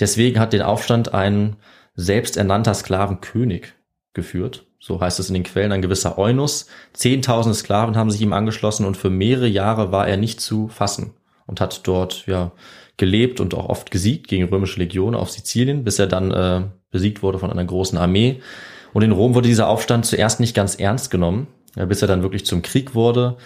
[0.00, 1.56] Deswegen hat den Aufstand ein
[1.94, 3.74] selbsternannter Sklavenkönig
[4.14, 4.66] geführt.
[4.78, 6.66] So heißt es in den Quellen, ein gewisser Eunus.
[6.92, 11.14] Zehntausende Sklaven haben sich ihm angeschlossen und für mehrere Jahre war er nicht zu fassen
[11.46, 12.52] und hat dort ja
[12.96, 17.22] gelebt und auch oft gesiegt gegen römische Legionen auf Sizilien, bis er dann äh, besiegt
[17.22, 18.40] wurde von einer großen Armee.
[18.92, 22.46] Und in Rom wurde dieser Aufstand zuerst nicht ganz ernst genommen, bis er dann wirklich
[22.46, 23.36] zum Krieg wurde.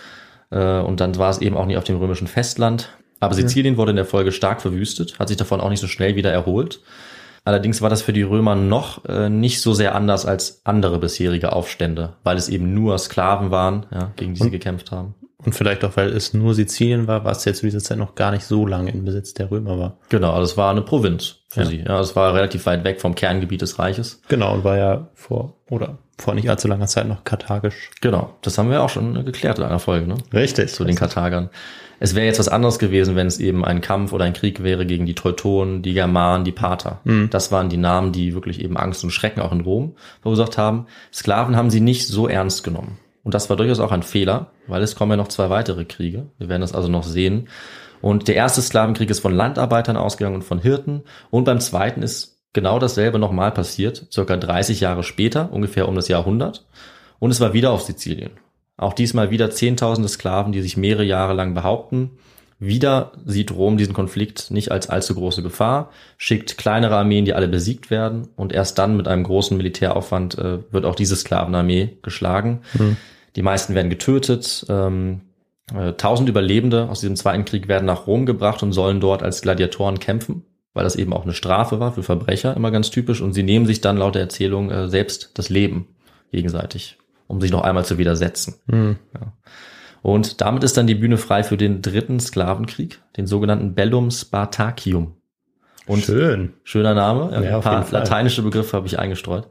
[0.50, 2.90] Äh, und dann war es eben auch nicht auf dem römischen Festland.
[3.20, 6.16] Aber Sizilien wurde in der Folge stark verwüstet, hat sich davon auch nicht so schnell
[6.16, 6.80] wieder erholt.
[7.44, 11.52] Allerdings war das für die Römer noch äh, nicht so sehr anders als andere bisherige
[11.52, 15.14] Aufstände, weil es eben nur Sklaven waren, ja, gegen die sie gekämpft haben.
[15.42, 18.30] Und vielleicht auch, weil es nur Sizilien war, was jetzt zu dieser Zeit noch gar
[18.30, 19.96] nicht so lange in Besitz der Römer war.
[20.10, 21.66] Genau, also es war eine Provinz für Ja.
[21.66, 21.78] sie.
[21.78, 24.20] Ja, es war relativ weit weg vom Kerngebiet des Reiches.
[24.28, 27.90] Genau, und war ja vor, oder vor nicht allzu langer Zeit noch karthagisch.
[28.00, 30.14] Genau, das haben wir auch schon äh, geklärt in einer Folge, ne?
[30.32, 30.72] Richtig.
[30.72, 31.50] Zu den Karthagern.
[32.02, 34.86] Es wäre jetzt was anderes gewesen, wenn es eben ein Kampf oder ein Krieg wäre
[34.86, 37.00] gegen die Teutonen, die Germanen, die Parther.
[37.28, 40.86] Das waren die Namen, die wirklich eben Angst und Schrecken auch in Rom verursacht haben.
[41.12, 42.98] Sklaven haben sie nicht so ernst genommen.
[43.22, 46.28] Und das war durchaus auch ein Fehler, weil es kommen ja noch zwei weitere Kriege.
[46.38, 47.48] Wir werden das also noch sehen.
[48.00, 51.02] Und der erste Sklavenkrieg ist von Landarbeitern ausgegangen und von Hirten.
[51.28, 56.08] Und beim zweiten ist genau dasselbe nochmal passiert, circa 30 Jahre später, ungefähr um das
[56.08, 56.66] Jahrhundert.
[57.18, 58.32] Und es war wieder auf Sizilien.
[58.76, 62.12] Auch diesmal wieder Zehntausende Sklaven, die sich mehrere Jahre lang behaupten.
[62.58, 67.48] Wieder sieht Rom diesen Konflikt nicht als allzu große Gefahr, schickt kleinere Armeen, die alle
[67.48, 68.28] besiegt werden.
[68.36, 72.60] Und erst dann mit einem großen Militäraufwand äh, wird auch diese Sklavenarmee geschlagen.
[73.36, 74.66] Die meisten werden getötet.
[74.68, 75.22] Ähm,
[75.74, 79.42] äh, Tausend Überlebende aus diesem Zweiten Krieg werden nach Rom gebracht und sollen dort als
[79.42, 83.20] Gladiatoren kämpfen, weil das eben auch eine Strafe war für Verbrecher, immer ganz typisch.
[83.20, 85.88] Und sie nehmen sich dann laut der Erzählung äh, selbst das Leben
[86.32, 88.54] gegenseitig, um sich noch einmal zu widersetzen.
[89.14, 89.32] Ja.
[90.02, 95.16] Und damit ist dann die Bühne frei für den dritten Sklavenkrieg, den sogenannten Bellum Spartacium.
[95.86, 96.54] Und Schön.
[96.62, 97.44] Schöner Name.
[97.44, 99.48] Ja, ein paar lateinische Begriffe habe ich eingestreut.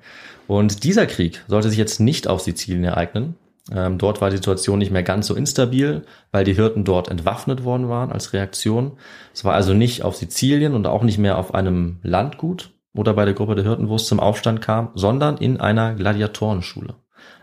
[0.48, 3.36] Und dieser Krieg sollte sich jetzt nicht auf Sizilien ereignen.
[3.72, 7.64] Ähm, dort war die Situation nicht mehr ganz so instabil, weil die Hirten dort entwaffnet
[7.64, 8.98] worden waren als Reaktion.
[9.34, 13.26] Es war also nicht auf Sizilien und auch nicht mehr auf einem Landgut oder bei
[13.26, 16.96] der Gruppe der Hirten, wo es zum Aufstand kam, sondern in einer Gladiatorenschule,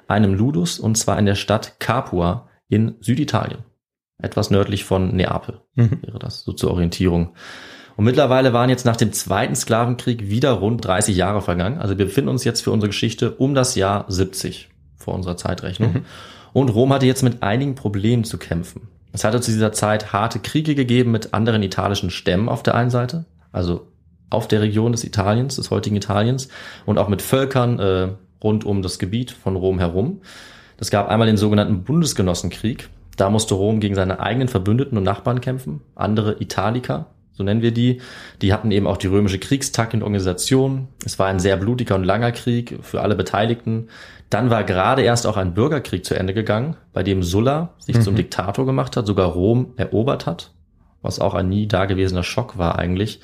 [0.09, 3.65] einem Ludus und zwar in der Stadt Capua in Süditalien,
[4.21, 6.03] etwas nördlich von Neapel Mhm.
[6.03, 7.35] wäre das so zur Orientierung.
[7.97, 11.79] Und mittlerweile waren jetzt nach dem zweiten Sklavenkrieg wieder rund 30 Jahre vergangen.
[11.79, 14.69] Also wir befinden uns jetzt für unsere Geschichte um das Jahr 70
[15.07, 16.05] vor unserer Zeitrechnung.
[16.53, 18.88] Und Rom hatte jetzt mit einigen Problemen zu kämpfen.
[19.12, 22.90] Es hatte zu dieser Zeit harte Kriege gegeben mit anderen italischen Stämmen auf der einen
[22.90, 23.87] Seite, also
[24.31, 26.49] auf der Region des Italiens, des heutigen Italiens,
[26.85, 28.09] und auch mit Völkern äh,
[28.42, 30.23] rund um das Gebiet von Rom herum.
[30.77, 32.88] Es gab einmal den sogenannten Bundesgenossenkrieg.
[33.16, 35.83] Da musste Rom gegen seine eigenen Verbündeten und Nachbarn kämpfen.
[35.95, 38.01] Andere Italiker, so nennen wir die,
[38.40, 40.88] die hatten eben auch die römische Kriegstakt in Organisation.
[41.05, 43.88] Es war ein sehr blutiger und langer Krieg für alle Beteiligten.
[44.31, 48.17] Dann war gerade erst auch ein Bürgerkrieg zu Ende gegangen, bei dem Sulla sich zum
[48.17, 50.51] Diktator gemacht hat, sogar Rom erobert hat,
[51.03, 53.21] was auch ein nie dagewesener Schock war eigentlich.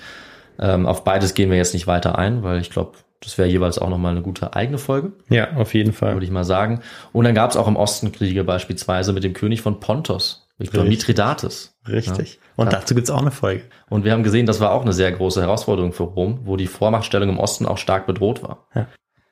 [0.58, 3.78] Ähm, auf beides gehen wir jetzt nicht weiter ein, weil ich glaube, das wäre jeweils
[3.78, 6.14] auch nochmal eine gute eigene Folge Ja, auf jeden Fall.
[6.14, 6.80] würde ich mal sagen.
[7.12, 10.82] Und dann gab es auch im Osten Kriege beispielsweise mit dem König von Pontos, Victor
[10.82, 10.98] Richtig.
[10.98, 11.74] Mithridates.
[11.88, 12.40] Richtig.
[12.56, 13.64] Und dazu gibt's auch eine Folge.
[13.88, 16.66] Und wir haben gesehen, das war auch eine sehr große Herausforderung für Rom, wo die
[16.66, 18.66] Vormachtstellung im Osten auch stark bedroht war.
[18.74, 18.86] Ja.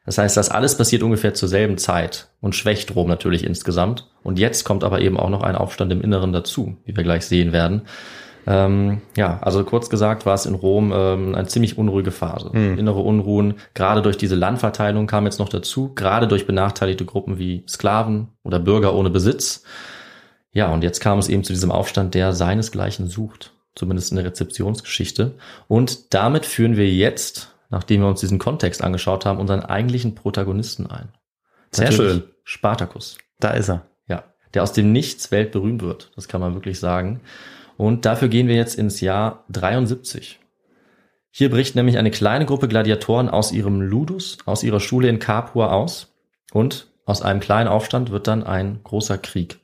[0.06, 4.10] Das heißt, das alles passiert ungefähr zur selben Zeit und schwächt Rom natürlich insgesamt.
[4.22, 7.26] Und jetzt kommt aber eben auch noch ein Aufstand im Inneren dazu, wie wir gleich
[7.26, 7.82] sehen werden.
[8.46, 12.50] Ähm, ja, also kurz gesagt war es in Rom ähm, eine ziemlich unruhige Phase.
[12.78, 17.64] Innere Unruhen, gerade durch diese Landverteilung kam jetzt noch dazu, gerade durch benachteiligte Gruppen wie
[17.68, 19.64] Sklaven oder Bürger ohne Besitz.
[20.52, 24.24] Ja, und jetzt kam es eben zu diesem Aufstand, der seinesgleichen sucht, zumindest in der
[24.24, 25.34] Rezeptionsgeschichte.
[25.68, 30.86] Und damit führen wir jetzt, nachdem wir uns diesen Kontext angeschaut haben, unseren eigentlichen Protagonisten
[30.86, 31.08] ein.
[31.70, 32.24] Sehr schön.
[32.44, 33.18] Spartacus.
[33.38, 33.86] Da ist er.
[34.08, 36.10] Ja, der aus dem Nichts weltberühmt wird.
[36.16, 37.20] Das kann man wirklich sagen.
[37.76, 40.40] Und dafür gehen wir jetzt ins Jahr 73.
[41.30, 45.70] Hier bricht nämlich eine kleine Gruppe Gladiatoren aus ihrem Ludus, aus ihrer Schule in Capua
[45.70, 46.12] aus
[46.52, 49.59] und aus einem kleinen Aufstand wird dann ein großer Krieg.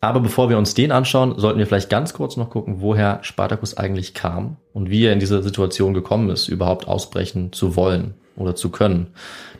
[0.00, 3.76] Aber bevor wir uns den anschauen, sollten wir vielleicht ganz kurz noch gucken, woher Spartacus
[3.76, 8.54] eigentlich kam und wie er in diese Situation gekommen ist, überhaupt ausbrechen zu wollen oder
[8.54, 9.08] zu können.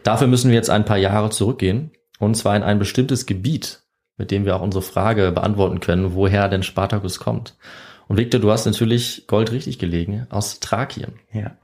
[0.05, 3.83] Dafür müssen wir jetzt ein paar Jahre zurückgehen und zwar in ein bestimmtes Gebiet,
[4.17, 7.57] mit dem wir auch unsere Frage beantworten können, woher denn Spartacus kommt.
[8.07, 11.15] Und Victor, du hast natürlich Gold richtig gelegen aus Thrakien.
[11.33, 11.57] Ja.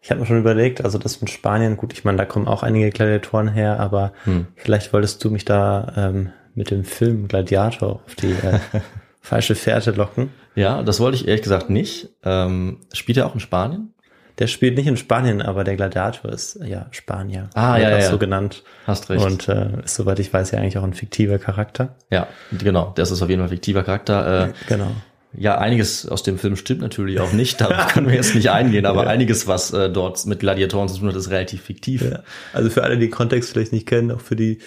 [0.00, 2.62] Ich habe mir schon überlegt, also das mit Spanien, gut, ich meine, da kommen auch
[2.62, 4.48] einige Gladiatoren her, aber hm.
[4.56, 8.58] vielleicht wolltest du mich da ähm, mit dem Film Gladiator auf die äh,
[9.20, 10.30] falsche Fährte locken.
[10.54, 12.10] Ja, das wollte ich ehrlich gesagt nicht.
[12.24, 13.92] Ähm, spielt er auch in Spanien?
[14.38, 17.50] Der spielt nicht in Spanien, aber der Gladiator ist ja Spanier.
[17.54, 18.10] Ah, ja, ja.
[18.10, 18.62] so genannt.
[18.86, 19.24] Hast recht.
[19.24, 21.94] Und äh, ist, soweit ich weiß, ja eigentlich auch ein fiktiver Charakter.
[22.10, 22.92] Ja, genau.
[22.96, 24.48] Das ist auf jeden Fall ein fiktiver Charakter.
[24.48, 24.90] Äh, genau.
[25.34, 28.84] Ja, einiges aus dem Film stimmt natürlich auch nicht, darauf können wir jetzt nicht eingehen,
[28.84, 29.10] aber ja.
[29.10, 32.02] einiges, was äh, dort mit Gladiatoren zu tun hat, ist relativ fiktiv.
[32.02, 32.20] Ja.
[32.52, 34.58] Also für alle, die den Kontext vielleicht nicht kennen, auch für die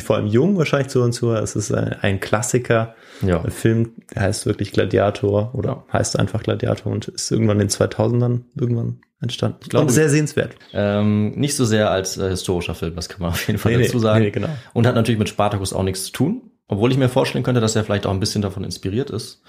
[0.00, 2.94] vor allem jung wahrscheinlich zu uns zuhören, es ist ein, ein Klassiker.
[3.22, 3.42] Ja.
[3.42, 7.70] Ein Film, der heißt wirklich Gladiator oder heißt einfach Gladiator und ist irgendwann in den
[7.70, 9.58] 2000ern irgendwann entstanden.
[9.62, 10.54] Ich glaube, und sehr sehenswert.
[10.72, 13.84] Ähm, nicht so sehr als äh, historischer Film, das kann man auf jeden Fall nee,
[13.84, 14.24] dazu sagen.
[14.24, 14.48] Nee, genau.
[14.72, 17.76] Und hat natürlich mit Spartacus auch nichts zu tun, obwohl ich mir vorstellen könnte, dass
[17.76, 19.42] er vielleicht auch ein bisschen davon inspiriert ist.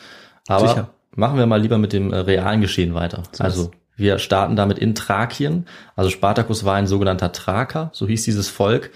[0.48, 0.90] Aber Sicher.
[1.16, 3.24] machen wir mal lieber mit dem äh, realen Geschehen weiter.
[3.32, 5.68] So also wir starten damit in Thrakien.
[5.96, 8.92] Also Spartacus war ein sogenannter Thraker, so hieß dieses Volk.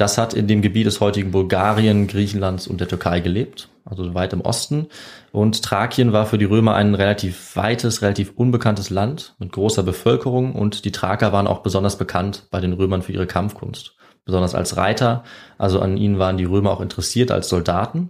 [0.00, 4.32] Das hat in dem Gebiet des heutigen Bulgarien, Griechenlands und der Türkei gelebt, also weit
[4.32, 4.86] im Osten.
[5.30, 10.54] Und Thrakien war für die Römer ein relativ weites, relativ unbekanntes Land mit großer Bevölkerung
[10.54, 14.78] und die Thraker waren auch besonders bekannt bei den Römern für ihre Kampfkunst, besonders als
[14.78, 15.22] Reiter.
[15.58, 18.08] Also an ihnen waren die Römer auch interessiert als Soldaten.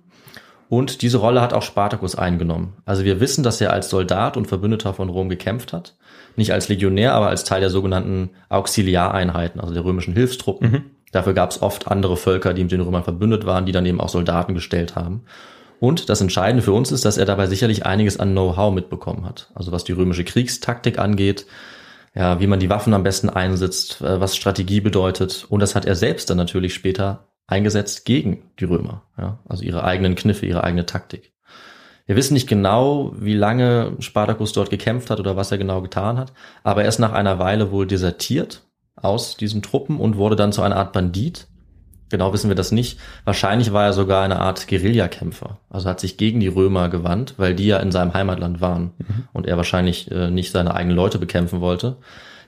[0.69, 2.75] Und diese Rolle hat auch Spartacus eingenommen.
[2.85, 5.97] Also wir wissen, dass er als Soldat und Verbündeter von Rom gekämpft hat.
[6.37, 10.71] Nicht als Legionär, aber als Teil der sogenannten Auxiliareinheiten, also der römischen Hilfstruppen.
[10.71, 10.85] Mhm.
[11.13, 14.01] Dafür gab es oft andere Völker, die mit den Römern verbündet waren, die dann eben
[14.01, 15.25] auch Soldaten gestellt haben.
[15.81, 19.51] Und das Entscheidende für uns ist, dass er dabei sicherlich einiges an Know-how mitbekommen hat.
[19.55, 21.47] Also was die römische Kriegstaktik angeht,
[22.15, 25.47] ja, wie man die Waffen am besten einsetzt, äh, was Strategie bedeutet.
[25.49, 29.03] Und das hat er selbst dann natürlich später eingesetzt gegen die Römer.
[29.17, 29.39] Ja?
[29.49, 31.33] Also ihre eigenen Kniffe, ihre eigene Taktik.
[32.07, 36.19] Wir wissen nicht genau, wie lange Spartacus dort gekämpft hat oder was er genau getan
[36.19, 36.33] hat,
[36.65, 38.65] aber er ist nach einer Weile wohl desertiert
[39.03, 41.47] aus diesen Truppen und wurde dann zu einer Art Bandit.
[42.11, 42.99] Genau wissen wir das nicht.
[43.25, 45.59] Wahrscheinlich war er sogar eine Art Guerillakämpfer.
[45.71, 49.29] Also hat sich gegen die Römer gewandt, weil die ja in seinem Heimatland waren mhm.
[49.33, 51.99] und er wahrscheinlich äh, nicht seine eigenen Leute bekämpfen wollte.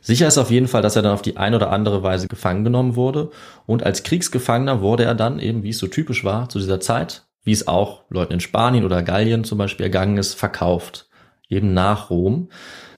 [0.01, 2.65] Sicher ist auf jeden Fall, dass er dann auf die eine oder andere Weise gefangen
[2.65, 3.31] genommen wurde
[3.67, 7.23] und als Kriegsgefangener wurde er dann eben, wie es so typisch war zu dieser Zeit,
[7.45, 11.07] wie es auch Leuten in Spanien oder Gallien zum Beispiel ergangen ist, verkauft,
[11.49, 12.49] eben nach Rom.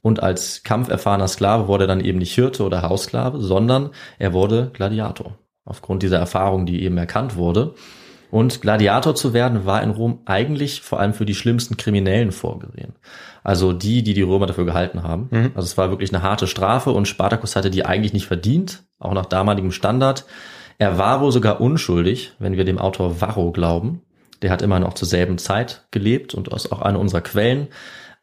[0.05, 3.89] Und als kampferfahrener Sklave wurde er dann eben nicht Hirte oder Haussklave, sondern
[4.19, 5.39] er wurde Gladiator.
[5.65, 7.75] Aufgrund dieser Erfahrung, die eben erkannt wurde.
[8.31, 12.93] Und Gladiator zu werden war in Rom eigentlich vor allem für die schlimmsten Kriminellen vorgesehen.
[13.43, 15.29] Also die, die die Römer dafür gehalten haben.
[15.31, 15.53] Mhm.
[15.55, 19.15] Also es war wirklich eine harte Strafe und Spartacus hatte die eigentlich nicht verdient, auch
[19.15, 20.27] nach damaligem Standard.
[20.77, 24.03] Er war wohl sogar unschuldig, wenn wir dem Autor Varro glauben.
[24.43, 27.69] Der hat immer noch zur selben Zeit gelebt und ist auch eine unserer Quellen.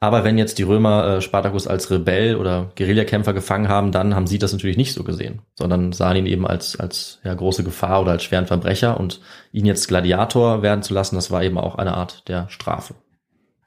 [0.03, 4.25] Aber wenn jetzt die Römer äh, Spartacus als Rebell oder Guerillakämpfer gefangen haben, dann haben
[4.25, 8.01] sie das natürlich nicht so gesehen, sondern sahen ihn eben als, als ja, große Gefahr
[8.01, 11.75] oder als schweren Verbrecher und ihn jetzt Gladiator werden zu lassen, das war eben auch
[11.75, 12.95] eine Art der Strafe.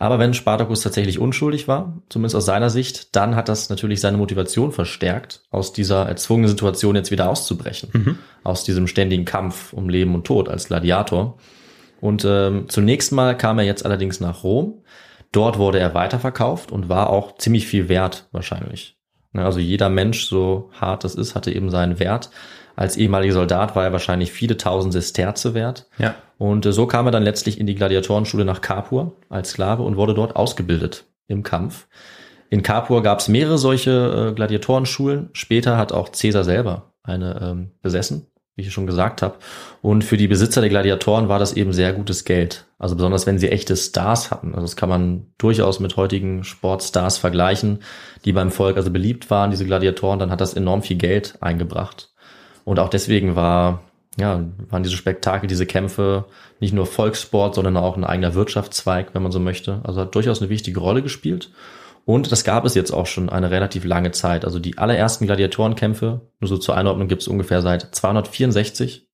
[0.00, 4.16] Aber wenn Spartacus tatsächlich unschuldig war, zumindest aus seiner Sicht, dann hat das natürlich seine
[4.16, 8.18] Motivation verstärkt, aus dieser erzwungenen Situation jetzt wieder auszubrechen, mhm.
[8.42, 11.38] aus diesem ständigen Kampf um Leben und Tod als Gladiator.
[12.00, 14.82] Und ähm, zunächst mal kam er jetzt allerdings nach Rom,
[15.34, 18.96] Dort wurde er weiterverkauft und war auch ziemlich viel wert wahrscheinlich.
[19.32, 22.30] Ne, also jeder Mensch, so hart das ist, hatte eben seinen Wert.
[22.76, 25.88] Als ehemaliger Soldat war er wahrscheinlich viele tausend Sesterze wert.
[25.98, 26.14] Ja.
[26.38, 29.96] Und äh, so kam er dann letztlich in die Gladiatorenschule nach Capua als Sklave und
[29.96, 31.88] wurde dort ausgebildet im Kampf.
[32.48, 35.30] In Capua gab es mehrere solche äh, Gladiatorenschulen.
[35.32, 39.36] Später hat auch Caesar selber eine ähm, besessen wie ich schon gesagt habe.
[39.82, 42.66] Und für die Besitzer der Gladiatoren war das eben sehr gutes Geld.
[42.78, 44.48] Also besonders wenn sie echte Stars hatten.
[44.54, 47.80] Also das kann man durchaus mit heutigen Sportstars vergleichen,
[48.24, 52.12] die beim Volk also beliebt waren, diese Gladiatoren, dann hat das enorm viel Geld eingebracht.
[52.64, 53.82] Und auch deswegen war,
[54.18, 56.26] ja, waren diese Spektakel, diese Kämpfe
[56.60, 59.80] nicht nur Volkssport, sondern auch ein eigener Wirtschaftszweig, wenn man so möchte.
[59.82, 61.50] Also hat durchaus eine wichtige Rolle gespielt.
[62.06, 64.44] Und das gab es jetzt auch schon eine relativ lange Zeit.
[64.44, 69.08] Also die allerersten Gladiatorenkämpfe, nur so zur Einordnung, gibt es ungefähr seit 264.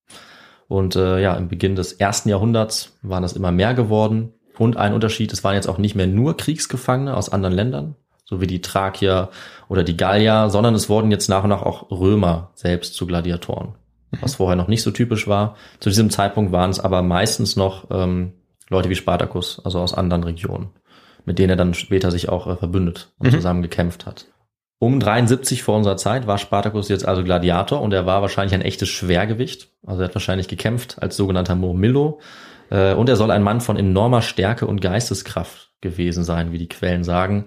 [0.66, 4.33] Und äh, ja, im Beginn des ersten Jahrhunderts waren das immer mehr geworden.
[4.59, 8.40] Und ein Unterschied, es waren jetzt auch nicht mehr nur Kriegsgefangene aus anderen Ländern, so
[8.40, 9.31] wie die Thrakier
[9.68, 13.74] oder die Gallier, sondern es wurden jetzt nach und nach auch Römer selbst zu Gladiatoren,
[14.20, 15.57] was vorher noch nicht so typisch war.
[15.79, 18.35] Zu diesem Zeitpunkt waren es aber meistens noch ähm,
[18.68, 20.68] Leute wie Spartacus, also aus anderen Regionen,
[21.25, 24.27] mit denen er dann später sich auch äh, verbündet und zusammen gekämpft hat.
[24.79, 28.63] Um 73 vor unserer Zeit war Spartacus jetzt also Gladiator und er war wahrscheinlich ein
[28.63, 29.69] echtes Schwergewicht.
[29.87, 32.21] Also er hat wahrscheinlich gekämpft als sogenannter Murmillo.
[32.71, 36.69] Äh, Und er soll ein Mann von enormer Stärke und Geisteskraft gewesen sein, wie die
[36.69, 37.47] Quellen sagen.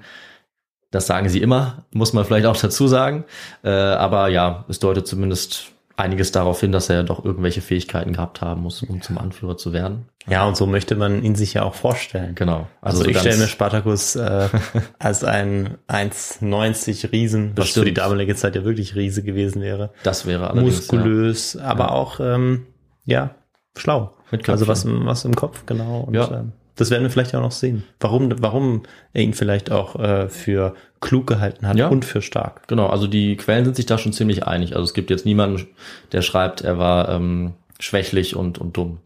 [0.91, 3.25] Das sagen sie immer, muss man vielleicht auch dazu sagen.
[3.63, 8.41] Äh, Aber ja, es deutet zumindest einiges darauf hin, dass er doch irgendwelche Fähigkeiten gehabt
[8.41, 10.07] haben muss, um zum Anführer zu werden.
[10.27, 12.33] Ja, und so möchte man ihn sich ja auch vorstellen.
[12.35, 12.67] Genau.
[12.81, 14.49] Also, so ich stelle mir Spartacus äh,
[14.99, 17.83] als ein 1,90 Riesen, was Bestimmt.
[17.83, 19.91] für die damalige Zeit ja wirklich Riese gewesen wäre.
[20.03, 22.65] das wäre allerdings Muskulös, aber auch ähm,
[23.05, 23.35] ja
[23.77, 24.15] schlau.
[24.31, 25.01] Mit also was, Köpfchen.
[25.01, 26.01] im- was im Kopf genau.
[26.01, 26.39] Und, Ja.
[26.39, 27.83] ähm, das werden wir vielleicht auch noch sehen.
[27.99, 28.83] Warum, warum
[29.13, 31.87] er ihn vielleicht auch äh, für klug gehalten hat Ja.
[31.89, 32.67] und für stark.
[32.67, 34.73] Genau, also die Quellen sind sich da schon ziemlich einig.
[34.75, 35.67] Also es gibt jetzt niemanden,
[36.11, 38.99] der schreibt, er war ähm, schwächlich und, und dumm.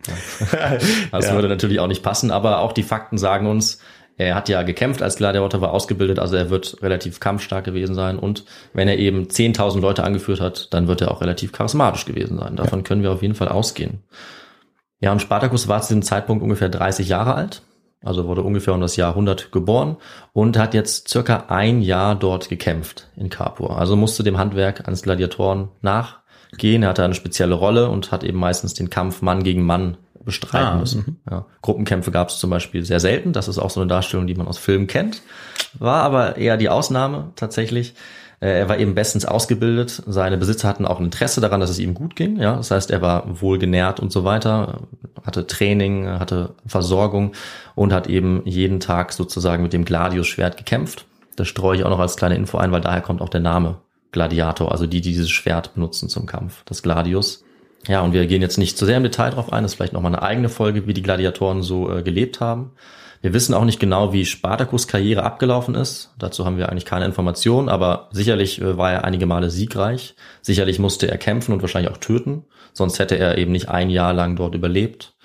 [0.52, 0.78] Ja.
[1.12, 1.34] Das Ja.
[1.36, 3.80] würde natürlich auch nicht passen, aber auch die Fakten sagen uns,
[4.20, 8.18] er hat ja gekämpft als Gladiator, war ausgebildet, also er wird relativ kampfstark gewesen sein
[8.18, 12.38] und wenn er eben 10.000 Leute angeführt hat, dann wird er auch relativ charismatisch gewesen
[12.40, 12.56] sein.
[12.56, 14.00] Davon können wir auf jeden Fall ausgehen.
[15.00, 17.62] Ja, und Spartacus war zu diesem Zeitpunkt ungefähr 30 Jahre alt,
[18.04, 19.98] also wurde ungefähr um das Jahr 100 geboren
[20.34, 23.78] und hat jetzt circa ein Jahr dort gekämpft in Capua.
[23.78, 26.84] Also musste dem Handwerk eines Gladiatoren nachgehen.
[26.84, 30.68] Er hatte eine spezielle Rolle und hat eben meistens den Kampf Mann gegen Mann bestreiten
[30.68, 31.22] Ah, müssen.
[31.30, 31.46] Ja.
[31.62, 33.32] Gruppenkämpfe gab es zum Beispiel sehr selten.
[33.34, 35.22] Das ist auch so eine Darstellung, die man aus Filmen kennt.
[35.80, 37.94] War aber eher die Ausnahme tatsächlich.
[38.40, 40.04] Äh, Er war eben bestens ausgebildet.
[40.06, 42.38] Seine Besitzer hatten auch ein Interesse daran, dass es ihm gut ging.
[42.38, 44.82] Ja, das heißt, er war wohl genährt und so weiter,
[45.26, 47.34] hatte Training, hatte Versorgung
[47.76, 51.06] und hat eben jeden Tag sozusagen mit dem Gladius-Schwert gekämpft.
[51.36, 53.78] Das streue ich auch noch als kleine Info ein, weil daher kommt auch der Name
[54.12, 57.44] Gladiator, also die, die dieses Schwert benutzen zum Kampf, das Gladius.
[57.88, 59.64] Ja, und wir gehen jetzt nicht zu sehr im Detail drauf ein.
[59.64, 62.72] Das ist vielleicht nochmal eine eigene Folge, wie die Gladiatoren so äh, gelebt haben.
[63.22, 66.14] Wir wissen auch nicht genau, wie Spartacus Karriere abgelaufen ist.
[66.20, 70.16] Dazu haben wir eigentlich keine Informationen, aber sicherlich äh, war er einige Male siegreich.
[70.42, 72.46] Sicherlich musste er kämpfen und wahrscheinlich auch töten.
[72.74, 75.16] Sonst hätte er eben nicht ein Jahr lang dort überlebt.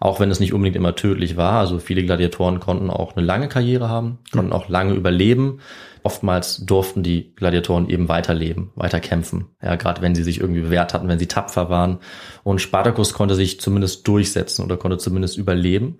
[0.00, 1.60] Auch wenn es nicht unbedingt immer tödlich war.
[1.60, 5.60] Also viele Gladiatoren konnten auch eine lange Karriere haben, konnten auch lange überleben.
[6.02, 9.46] Oftmals durften die Gladiatoren eben weiterleben, weiter kämpfen.
[9.62, 12.00] Ja, gerade wenn sie sich irgendwie bewährt hatten, wenn sie tapfer waren.
[12.42, 15.98] Und Spartacus konnte sich zumindest durchsetzen oder konnte zumindest überleben.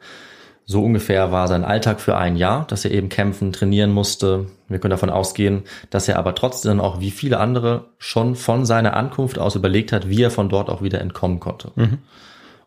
[0.66, 4.46] So ungefähr war sein Alltag für ein Jahr, dass er eben kämpfen, trainieren musste.
[4.68, 8.96] Wir können davon ausgehen, dass er aber trotzdem auch wie viele andere schon von seiner
[8.96, 11.72] Ankunft aus überlegt hat, wie er von dort auch wieder entkommen konnte.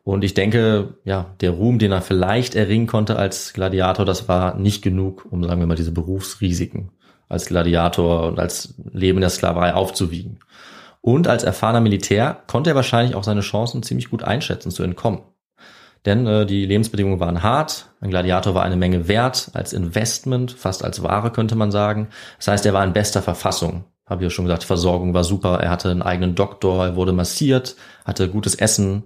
[0.04, 4.56] Und ich denke, ja, der Ruhm, den er vielleicht erringen konnte als Gladiator, das war
[4.56, 6.92] nicht genug, um, sagen wir mal, diese Berufsrisiken
[7.30, 10.40] als Gladiator und als Leben in der Sklaverei aufzuwiegen.
[11.02, 15.22] Und als erfahrener Militär konnte er wahrscheinlich auch seine Chancen ziemlich gut einschätzen, zu entkommen.
[16.06, 20.84] Denn äh, die Lebensbedingungen waren hart, ein Gladiator war eine Menge wert, als Investment, fast
[20.84, 22.10] als Ware könnte man sagen.
[22.38, 23.86] Das heißt, er war in bester Verfassung.
[24.06, 27.12] Habe ich ja schon gesagt, Versorgung war super, er hatte einen eigenen Doktor, er wurde
[27.12, 29.04] massiert, hatte gutes Essen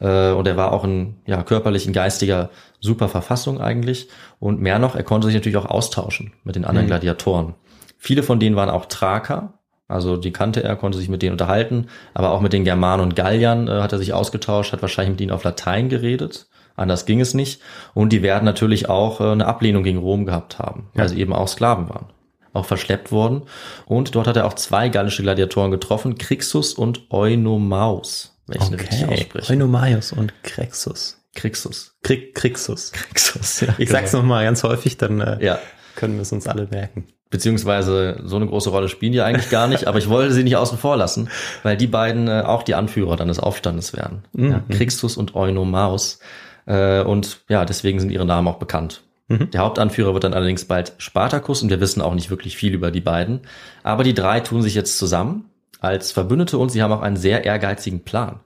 [0.00, 4.08] äh, und er war auch in ja, körperlich, in geistiger super Verfassung eigentlich.
[4.38, 7.54] Und mehr noch, er konnte sich natürlich auch austauschen mit den anderen Gladiatoren.
[7.98, 9.57] Viele von denen waren auch Thraker,
[9.88, 13.16] also die kannte er, konnte sich mit denen unterhalten, aber auch mit den Germanen und
[13.16, 16.46] Galliern äh, hat er sich ausgetauscht, hat wahrscheinlich mit ihnen auf Latein geredet.
[16.76, 17.60] Anders ging es nicht.
[17.94, 21.32] Und die werden natürlich auch äh, eine Ablehnung gegen Rom gehabt haben, weil sie eben
[21.32, 22.06] auch Sklaven waren.
[22.52, 23.42] Auch verschleppt worden.
[23.86, 28.36] Und dort hat er auch zwei gallische Gladiatoren getroffen, Crixus und Eunomaus.
[28.46, 29.52] Wenn ich richtig ausspreche.
[29.52, 31.18] Eunomaios und Crexus.
[31.34, 31.96] Crixus.
[32.02, 32.92] Krieg, Crixus.
[32.92, 33.74] Crixus, ja.
[33.78, 35.58] Ich sag's noch mal ganz häufig, dann äh, Ja.
[35.94, 37.06] können wir es uns alle merken.
[37.30, 40.56] Beziehungsweise so eine große Rolle spielen die eigentlich gar nicht, aber ich wollte sie nicht
[40.56, 41.28] außen vor lassen,
[41.62, 44.24] weil die beiden äh, auch die Anführer dann des Aufstandes werden.
[44.50, 46.20] Ja, Crixus und Eunomaus.
[46.66, 49.02] Äh, und ja, deswegen sind ihre Namen auch bekannt.
[49.30, 52.90] Der Hauptanführer wird dann allerdings bald Spartacus und wir wissen auch nicht wirklich viel über
[52.90, 53.40] die beiden.
[53.82, 57.44] Aber die drei tun sich jetzt zusammen als Verbündete und sie haben auch einen sehr
[57.44, 58.40] ehrgeizigen Plan.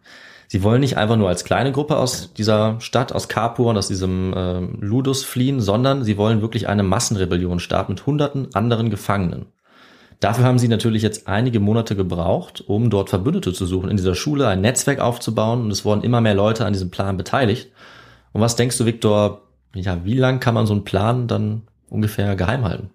[0.52, 3.88] Sie wollen nicht einfach nur als kleine Gruppe aus dieser Stadt, aus Capua und aus
[3.88, 9.46] diesem ähm, Ludus fliehen, sondern sie wollen wirklich eine Massenrebellion starten mit hunderten anderen Gefangenen.
[10.20, 14.14] Dafür haben sie natürlich jetzt einige Monate gebraucht, um dort Verbündete zu suchen, in dieser
[14.14, 17.70] Schule ein Netzwerk aufzubauen und es wurden immer mehr Leute an diesem Plan beteiligt.
[18.34, 19.44] Und was denkst du, Viktor,
[19.74, 22.90] ja, wie lang kann man so einen Plan dann ungefähr geheim halten?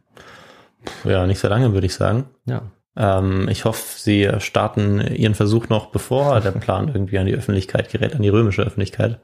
[1.05, 2.25] Ja, nicht so lange, würde ich sagen.
[2.45, 2.61] Ja.
[2.97, 7.91] Ähm, ich hoffe, sie starten ihren Versuch noch, bevor der Plan irgendwie an die Öffentlichkeit
[7.91, 9.19] gerät, an die römische Öffentlichkeit.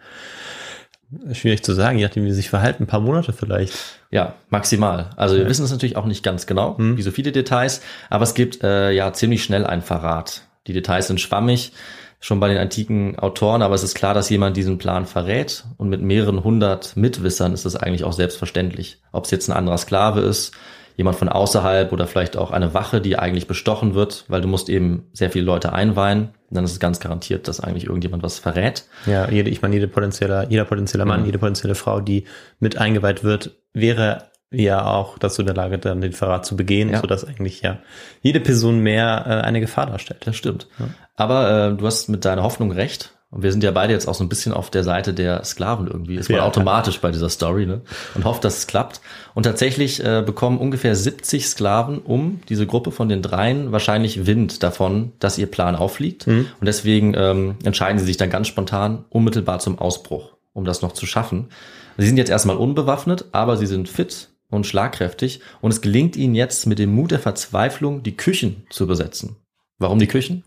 [1.31, 3.73] Schwierig zu sagen, je nachdem, wie sie sich verhalten, ein paar Monate vielleicht.
[4.09, 5.11] Ja, maximal.
[5.15, 8.33] Also wir wissen es natürlich auch nicht ganz genau, wie so viele Details, aber es
[8.33, 10.41] gibt äh, ja ziemlich schnell einen Verrat.
[10.65, 11.73] Die Details sind schwammig,
[12.19, 15.89] schon bei den antiken Autoren, aber es ist klar, dass jemand diesen Plan verrät und
[15.89, 18.99] mit mehreren hundert Mitwissern ist es eigentlich auch selbstverständlich.
[19.11, 20.53] Ob es jetzt ein anderer Sklave ist,
[20.95, 24.69] jemand von außerhalb oder vielleicht auch eine Wache, die eigentlich bestochen wird, weil du musst
[24.69, 28.85] eben sehr viele Leute einweihen, dann ist es ganz garantiert, dass eigentlich irgendjemand was verrät.
[29.05, 31.25] Ja, jede, ich meine, jede potenzielle, jeder potenzielle Mann, Mhm.
[31.25, 32.25] jede potenzielle Frau, die
[32.59, 36.89] mit eingeweiht wird, wäre ja auch dazu in der Lage, dann den Verrat zu begehen,
[36.91, 36.99] Ja.
[37.01, 37.79] sodass eigentlich ja
[38.21, 40.21] jede Person mehr äh, eine Gefahr darstellt.
[40.27, 40.67] Das stimmt.
[41.15, 43.15] Aber äh, du hast mit deiner Hoffnung recht.
[43.33, 45.87] Und wir sind ja beide jetzt auch so ein bisschen auf der Seite der Sklaven
[45.87, 46.15] irgendwie.
[46.17, 46.45] Ist man Ja.
[46.45, 47.81] automatisch bei dieser Story, ne?
[48.13, 49.01] Und hofft, dass es klappt.
[49.33, 54.61] Und tatsächlich äh, bekommen ungefähr 70 Sklaven um diese Gruppe von den dreien wahrscheinlich Wind
[54.61, 56.27] davon, dass ihr Plan auffliegt.
[56.27, 60.91] Und deswegen ähm, entscheiden sie sich dann ganz spontan unmittelbar zum Ausbruch, um das noch
[60.91, 61.47] zu schaffen.
[61.97, 65.39] Sie sind jetzt erstmal unbewaffnet, aber sie sind fit und schlagkräftig.
[65.61, 69.37] Und es gelingt ihnen jetzt mit dem Mut der Verzweiflung, die Küchen zu besetzen.
[69.79, 70.43] Warum die Küchen?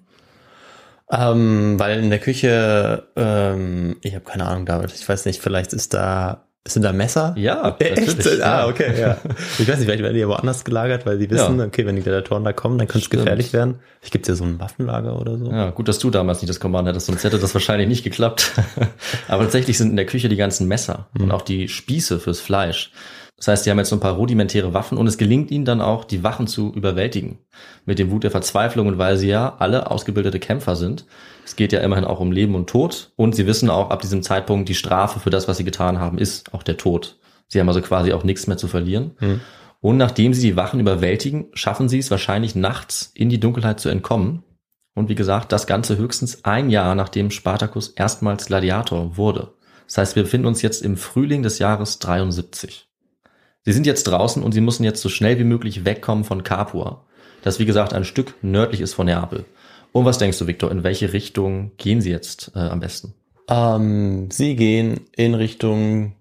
[1.11, 5.73] Ähm, weil in der Küche, ähm, ich habe keine Ahnung, David, ich weiß nicht, vielleicht
[5.73, 7.33] ist da, sind da Messer?
[7.39, 8.27] Ja, Äh, Echt?
[8.43, 8.67] Ah, ja.
[8.67, 9.17] okay, ja.
[9.61, 11.65] Ich weiß nicht, vielleicht werden die ja woanders gelagert, weil sie wissen, Ja.
[11.67, 13.79] okay, wenn die Gladiatoren da kommen, dann könnte es gefährlich werden.
[14.03, 15.49] Ich gibt ja so ein Waffenlager oder so.
[15.49, 18.51] Ja, gut, dass du damals nicht das Command hattest, sonst hätte das wahrscheinlich nicht geklappt.
[19.29, 22.91] Aber tatsächlich sind in der Küche die ganzen Messer und auch die Spieße fürs Fleisch.
[23.37, 25.83] Das heißt, die haben jetzt so ein paar rudimentäre Waffen und es gelingt ihnen dann
[25.83, 27.39] auch, die Wachen zu überwältigen.
[27.85, 31.05] Mit dem Wut der Verzweiflung und weil sie ja alle ausgebildete Kämpfer sind.
[31.45, 34.23] Es geht ja immerhin auch um Leben und Tod und sie wissen auch ab diesem
[34.23, 37.19] Zeitpunkt, die Strafe für das, was sie getan haben, ist auch der Tod.
[37.49, 39.13] Sie haben also quasi auch nichts mehr zu verlieren.
[39.81, 43.91] Und nachdem sie die Wachen überwältigen, schaffen sie es wahrscheinlich nachts in die Dunkelheit zu
[43.91, 44.43] entkommen.
[44.95, 49.53] Und wie gesagt, das Ganze höchstens ein Jahr nachdem Spartacus erstmals Gladiator wurde.
[49.87, 52.89] Das heißt, wir befinden uns jetzt im Frühling des Jahres 73.
[53.67, 57.03] Sie sind jetzt draußen und sie müssen jetzt so schnell wie möglich wegkommen von Capua,
[57.43, 59.45] das wie gesagt ein Stück nördlich ist von Neapel.
[59.91, 63.15] Und was denkst du, Victor, in welche Richtung gehen sie jetzt äh, am besten?
[63.49, 66.15] Ähm, sie gehen in Richtung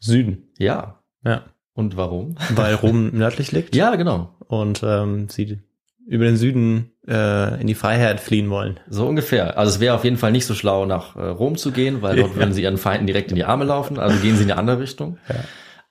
[0.00, 0.50] Süden.
[0.58, 0.98] Ja.
[1.24, 1.44] Ja.
[1.72, 2.34] Und warum?
[2.50, 3.76] Weil Rom nördlich liegt.
[3.76, 4.34] Ja, genau.
[4.48, 5.60] Und ähm, sie
[6.04, 8.80] über den Süden äh, in die Freiheit fliehen wollen.
[8.88, 9.56] So ungefähr.
[9.56, 12.16] Also es wäre auf jeden Fall nicht so schlau, nach äh, Rom zu gehen, weil
[12.16, 12.36] dort Ja.
[12.36, 14.00] würden sie ihren Feinden direkt in die Arme laufen.
[14.00, 15.18] Also gehen sie in eine andere Richtung.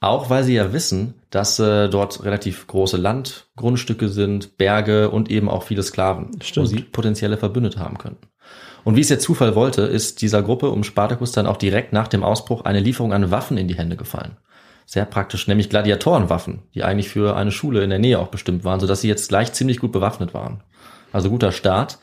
[0.01, 5.47] Auch weil sie ja wissen, dass äh, dort relativ große Landgrundstücke sind, Berge und eben
[5.47, 6.65] auch viele Sklaven, Stimmt.
[6.65, 8.27] wo sie potenzielle Verbündete haben könnten.
[8.83, 12.07] Und wie es der Zufall wollte, ist dieser Gruppe um Spartacus dann auch direkt nach
[12.07, 14.37] dem Ausbruch eine Lieferung an Waffen in die Hände gefallen.
[14.87, 18.79] Sehr praktisch, nämlich Gladiatorenwaffen, die eigentlich für eine Schule in der Nähe auch bestimmt waren,
[18.79, 20.63] sodass sie jetzt gleich ziemlich gut bewaffnet waren.
[21.13, 21.99] Also guter Start.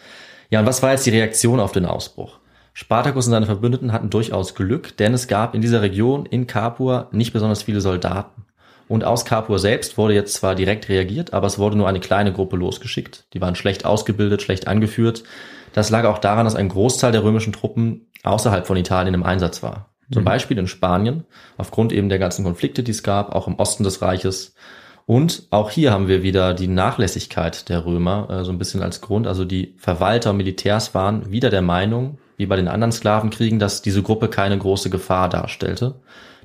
[0.50, 2.38] Ja, und was war jetzt die Reaktion auf den Ausbruch?
[2.80, 7.08] Spartacus und seine Verbündeten hatten durchaus Glück, denn es gab in dieser Region in Capua
[7.10, 8.44] nicht besonders viele Soldaten.
[8.86, 12.32] Und aus Capua selbst wurde jetzt zwar direkt reagiert, aber es wurde nur eine kleine
[12.32, 13.26] Gruppe losgeschickt.
[13.34, 15.24] Die waren schlecht ausgebildet, schlecht angeführt.
[15.72, 19.60] Das lag auch daran, dass ein Großteil der römischen Truppen außerhalb von Italien im Einsatz
[19.60, 19.88] war.
[20.12, 21.24] Zum Beispiel in Spanien,
[21.56, 24.54] aufgrund eben der ganzen Konflikte, die es gab, auch im Osten des Reiches.
[25.04, 29.00] Und auch hier haben wir wieder die Nachlässigkeit der Römer äh, so ein bisschen als
[29.00, 29.26] Grund.
[29.26, 33.82] Also die Verwalter und Militärs waren wieder der Meinung, wie bei den anderen Sklavenkriegen, dass
[33.82, 35.96] diese Gruppe keine große Gefahr darstellte.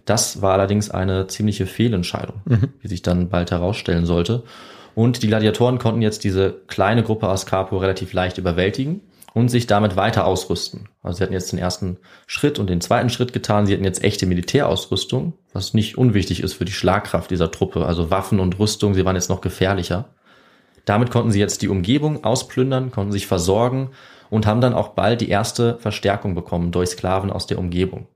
[0.03, 2.41] Das war allerdings eine ziemliche Fehlentscheidung,
[2.81, 4.43] wie sich dann bald herausstellen sollte.
[4.95, 9.01] Und die Gladiatoren konnten jetzt diese kleine Gruppe aus Capua relativ leicht überwältigen
[9.33, 10.89] und sich damit weiter ausrüsten.
[11.01, 13.65] Also sie hatten jetzt den ersten Schritt und den zweiten Schritt getan.
[13.65, 17.85] Sie hatten jetzt echte Militärausrüstung, was nicht unwichtig ist für die Schlagkraft dieser Truppe.
[17.85, 20.09] Also Waffen und Rüstung, sie waren jetzt noch gefährlicher.
[20.85, 23.91] Damit konnten sie jetzt die Umgebung ausplündern, konnten sich versorgen
[24.33, 28.07] und haben dann auch bald die erste Verstärkung bekommen durch Sklaven aus der Umgebung.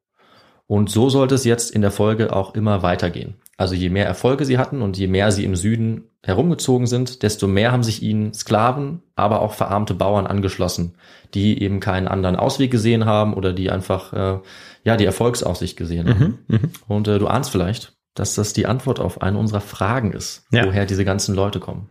[0.66, 3.36] Und so sollte es jetzt in der Folge auch immer weitergehen.
[3.56, 7.48] Also je mehr Erfolge sie hatten und je mehr sie im Süden herumgezogen sind, desto
[7.48, 10.96] mehr haben sich ihnen Sklaven, aber auch verarmte Bauern angeschlossen,
[11.34, 14.40] die eben keinen anderen Ausweg gesehen haben oder die einfach äh,
[14.84, 16.40] ja die Erfolgsaussicht gesehen haben.
[16.88, 20.66] Und äh, du ahnst vielleicht, dass das die Antwort auf eine unserer Fragen ist, Ja.
[20.66, 21.90] woher diese ganzen Leute kommen.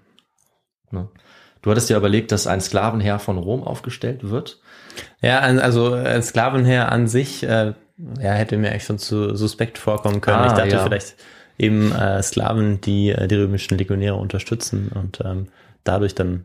[0.90, 1.08] Ne?
[1.66, 4.60] Du hattest ja überlegt, dass ein Sklavenheer von Rom aufgestellt wird.
[5.20, 7.72] Ja, also ein Sklavenheer an sich, äh,
[8.20, 10.36] ja, hätte mir eigentlich schon zu suspekt vorkommen können.
[10.38, 10.84] Ah, ich dachte ja.
[10.84, 11.16] vielleicht
[11.58, 15.48] eben äh, Sklaven, die äh, die römischen Legionäre unterstützen und ähm,
[15.82, 16.44] dadurch dann,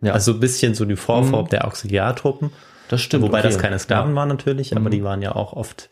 [0.00, 0.12] Ja.
[0.12, 1.48] also ein bisschen so die Vorform Mhm.
[1.48, 2.52] der Auxiliartruppen.
[2.88, 3.24] Das stimmt.
[3.24, 3.64] Wobei das okay.
[3.64, 4.16] keine Sklaven Ja.
[4.16, 4.90] waren natürlich, aber Mhm.
[4.92, 5.88] die waren ja auch oft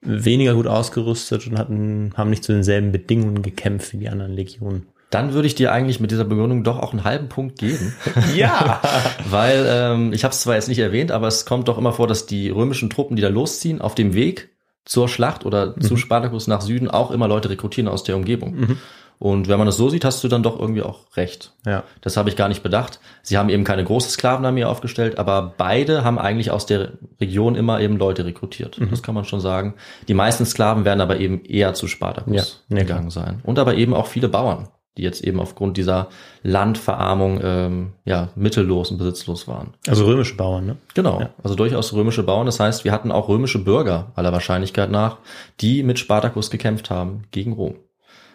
[0.00, 4.88] weniger gut ausgerüstet und hatten, haben nicht zu denselben Bedingungen gekämpft wie die anderen Legionen.
[5.14, 7.94] Dann würde ich dir eigentlich mit dieser Begründung doch auch einen halben Punkt geben.
[8.34, 8.80] Ja.
[9.30, 12.06] Weil ähm, ich habe es zwar jetzt nicht erwähnt, aber es kommt doch immer vor,
[12.06, 14.50] dass die römischen Truppen, die da losziehen, auf dem Weg
[14.84, 18.76] zur Schlacht oder zu Spartacus nach Süden auch immer Leute rekrutieren aus der Umgebung.
[19.18, 21.52] Und wenn man das so sieht, hast du dann doch irgendwie auch recht.
[21.64, 21.84] Ja.
[22.00, 23.00] Das habe ich gar nicht bedacht.
[23.22, 27.80] Sie haben eben keine große Sklavenarmee aufgestellt, aber beide haben eigentlich aus der Region immer
[27.80, 28.78] eben Leute rekrutiert.
[28.90, 29.74] Das kann man schon sagen.
[30.08, 33.40] Die meisten Sklaven werden aber eben eher zu Spartacus Ja, gegangen sein.
[33.44, 36.08] Und aber eben auch viele Bauern, die jetzt eben aufgrund dieser
[36.42, 39.74] Landverarmung ähm, ja mittellos und besitzlos waren.
[39.88, 40.76] Also römische Bauern, ne?
[40.94, 42.46] Genau, also durchaus römische Bauern.
[42.46, 45.18] Das heißt, wir hatten auch römische Bürger aller Wahrscheinlichkeit nach,
[45.60, 47.76] die mit Spartacus gekämpft haben gegen Rom.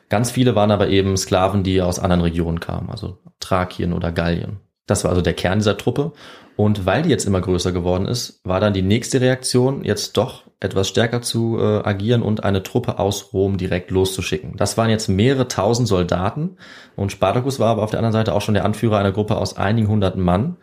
[0.10, 4.60] Ganz viele waren aber eben Sklaven, die aus anderen Regionen kamen, also Thrakien oder Gallien.
[4.88, 6.14] Das war also der Kern dieser Truppe.
[6.55, 10.43] Und weil die jetzt immer größer geworden ist, war dann die nächste Reaktion, jetzt doch
[10.60, 14.57] etwas stärker zu äh, agieren und eine Truppe aus Rom direkt loszuschicken.
[14.57, 16.57] Das waren jetzt mehrere tausend Soldaten
[16.95, 19.55] und Spartacus war aber auf der anderen Seite auch schon der Anführer einer Gruppe aus
[19.55, 20.57] einigen hunderten Mann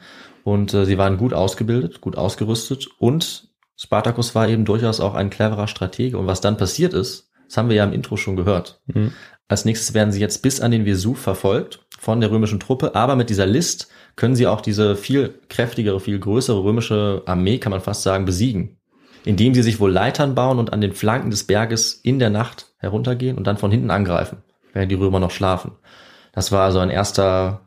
[0.44, 5.30] und äh, sie waren gut ausgebildet, gut ausgerüstet und Spartacus war eben durchaus auch ein
[5.30, 8.80] cleverer Stratege und was dann passiert ist, das haben wir ja im Intro schon gehört.
[8.86, 9.12] Mhm.
[9.48, 13.16] Als nächstes werden sie jetzt bis an den Vesuv verfolgt von der römischen Truppe, aber
[13.16, 17.80] mit dieser List können sie auch diese viel kräftigere, viel größere römische Armee, kann man
[17.80, 18.75] fast sagen, besiegen.
[19.26, 22.72] Indem sie sich wohl Leitern bauen und an den Flanken des Berges in der Nacht
[22.78, 24.38] heruntergehen und dann von hinten angreifen,
[24.72, 25.72] während die Römer noch schlafen.
[26.32, 27.62] Das war also ein erster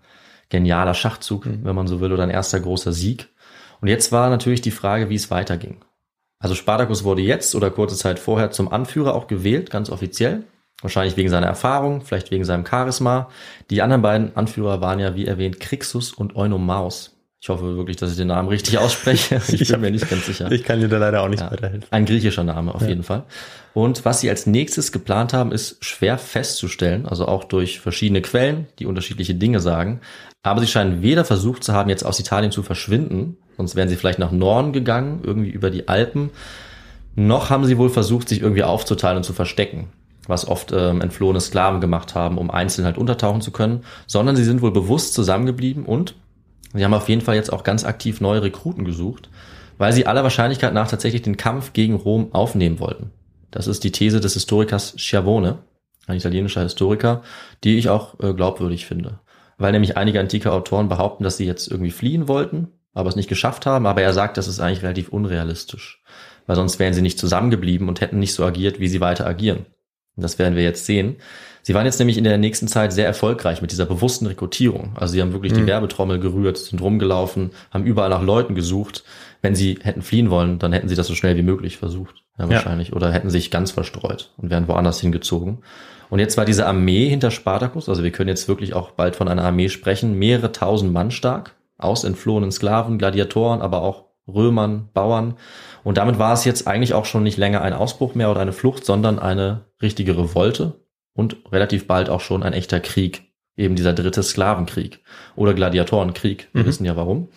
[0.48, 3.28] genialer Schachzug, wenn man so will, oder ein erster großer Sieg.
[3.82, 5.82] Und jetzt war natürlich die Frage, wie es weiterging.
[6.40, 10.46] Also Spartacus wurde jetzt oder kurze Zeit vorher zum Anführer auch gewählt, ganz offiziell.
[10.82, 13.30] Wahrscheinlich wegen seiner Erfahrung, vielleicht wegen seinem Charisma.
[13.70, 17.19] Die anderen beiden Anführer waren ja, wie erwähnt, Crixus und Eunomaus.
[17.42, 19.42] Ich hoffe wirklich, dass ich den Namen richtig ausspreche.
[19.48, 20.52] Ich bin mir nicht ganz sicher.
[20.52, 21.52] Ich kann dir da leider auch nicht Ja.
[21.52, 21.88] weiterhelfen.
[21.90, 23.24] Ein griechischer Name auf jeden Fall.
[23.74, 28.68] Und was sie als nächstes geplant haben, ist schwer festzustellen, also auch durch verschiedene Quellen,
[28.80, 30.02] die unterschiedliche Dinge sagen.
[30.44, 33.96] Aber sie scheinen weder versucht zu haben, jetzt aus Italien zu verschwinden, sonst wären sie
[33.96, 36.32] vielleicht nach Norden gegangen, irgendwie über die Alpen,
[37.16, 39.90] noch haben sie wohl versucht, sich irgendwie aufzuteilen und zu verstecken,
[40.28, 44.44] was oft ähm, entflohene Sklaven gemacht haben, um einzeln halt untertauchen zu können, sondern sie
[44.44, 46.16] sind wohl bewusst zusammengeblieben und
[46.74, 49.30] sie haben auf jeden Fall jetzt auch ganz aktiv neue Rekruten gesucht,
[49.78, 53.12] weil sie aller Wahrscheinlichkeit nach tatsächlich den Kampf gegen Rom aufnehmen wollten.
[53.52, 55.60] Das ist die These des Historikers Schiavone,
[56.08, 57.24] ein italienischer Historiker,
[57.64, 59.20] die ich auch äh, glaubwürdig finde.
[59.58, 63.30] Weil nämlich einige antike Autoren behaupten, dass sie jetzt irgendwie fliehen wollten, aber es nicht
[63.30, 66.02] geschafft haben, aber er sagt, das ist eigentlich relativ unrealistisch.
[66.48, 69.66] Weil sonst wären sie nicht zusammengeblieben und hätten nicht so agiert, wie sie weiter agieren.
[70.16, 71.18] Und das werden wir jetzt sehen.
[71.70, 74.94] Sie waren jetzt nämlich in der nächsten Zeit sehr erfolgreich mit dieser bewussten Rekrutierung.
[74.96, 79.04] Also sie haben wirklich die Werbetrommel gerührt, sind rumgelaufen, haben überall nach Leuten gesucht.
[79.44, 82.24] Wenn sie hätten fliehen wollen, dann hätten sie das so schnell wie möglich versucht.
[82.40, 82.94] Ja, wahrscheinlich.
[82.94, 85.60] Oder hätten sich ganz verstreut und wären woanders hingezogen.
[86.10, 89.28] Und jetzt war diese Armee hinter Spartacus, also wir können jetzt wirklich auch bald von
[89.28, 95.36] einer Armee sprechen, mehrere tausend Mann stark, aus entflohenen Sklaven, Gladiatoren, aber auch Römern, Bauern.
[95.84, 98.54] Und damit war es jetzt eigentlich auch schon nicht länger ein Ausbruch mehr oder eine
[98.54, 100.79] Flucht, sondern eine richtige Revolte
[101.20, 103.24] und relativ bald auch schon ein echter Krieg.
[103.58, 105.02] Eben dieser dritte Sklavenkrieg
[105.36, 106.48] oder Gladiatorenkrieg.
[106.54, 107.28] Wir wissen ja warum.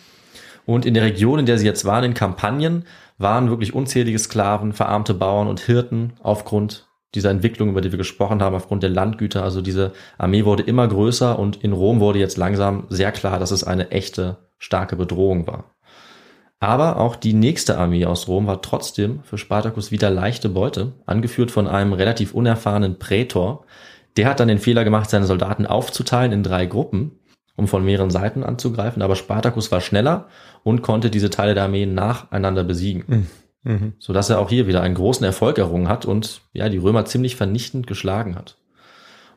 [0.65, 2.85] Und in der Region, in der sie jetzt waren, in Kampagnen,
[3.17, 8.41] waren wirklich unzählige Sklaven, verarmte Bauern und Hirten aufgrund dieser Entwicklung, über die wir gesprochen
[8.41, 9.43] haben, aufgrund der Landgüter.
[9.43, 13.51] Also diese Armee wurde immer größer und in Rom wurde jetzt langsam sehr klar, dass
[13.51, 15.72] es eine echte, starke Bedrohung war.
[16.63, 21.51] Aber auch die nächste Armee aus Rom war trotzdem für Spartacus wieder leichte Beute, angeführt
[21.51, 23.65] von einem relativ unerfahrenen Prätor.
[24.15, 27.19] Der hat dann den Fehler gemacht, seine Soldaten aufzuteilen in drei Gruppen,
[27.57, 29.01] um von mehreren Seiten anzugreifen.
[29.01, 30.29] Aber Spartacus war schneller
[30.63, 33.27] und konnte diese Teile der Armee nacheinander besiegen.
[33.99, 37.35] Sodass er auch hier wieder einen großen Erfolg errungen hat und ja, die Römer ziemlich
[37.35, 38.55] vernichtend geschlagen hat.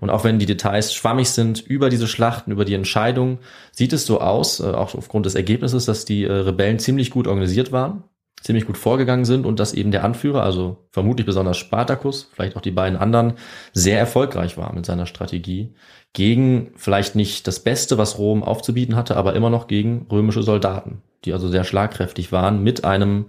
[0.00, 3.38] Und auch wenn die Details schwammig sind über diese Schlachten, über die Entscheidung,
[3.72, 7.26] sieht es so aus, äh, auch aufgrund des Ergebnisses, dass die äh, Rebellen ziemlich gut
[7.26, 8.04] organisiert waren,
[8.42, 12.60] ziemlich gut vorgegangen sind und dass eben der Anführer, also vermutlich besonders Spartacus, vielleicht auch
[12.60, 13.34] die beiden anderen,
[13.72, 15.74] sehr erfolgreich war mit seiner Strategie
[16.12, 21.02] gegen vielleicht nicht das Beste, was Rom aufzubieten hatte, aber immer noch gegen römische Soldaten,
[21.24, 23.26] die also sehr schlagkräftig waren mit einem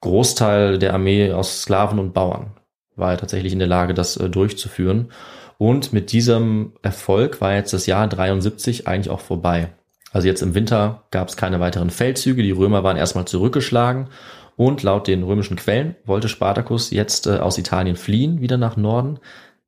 [0.00, 2.52] Großteil der Armee aus Sklaven und Bauern
[2.96, 5.10] war er tatsächlich in der Lage, das äh, durchzuführen.
[5.58, 9.70] Und mit diesem Erfolg war jetzt das Jahr 73 eigentlich auch vorbei.
[10.12, 14.08] Also jetzt im Winter gab es keine weiteren Feldzüge, die Römer waren erstmal zurückgeschlagen
[14.56, 19.18] und laut den römischen Quellen wollte Spartacus jetzt äh, aus Italien fliehen, wieder nach Norden.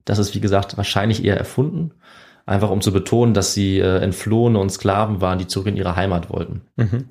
[0.05, 1.93] Das ist wie gesagt wahrscheinlich eher erfunden,
[2.47, 5.97] einfach um zu betonen, dass sie äh, Entflohene und Sklaven waren, die zurück in ihre
[5.97, 6.63] Heimat wollten.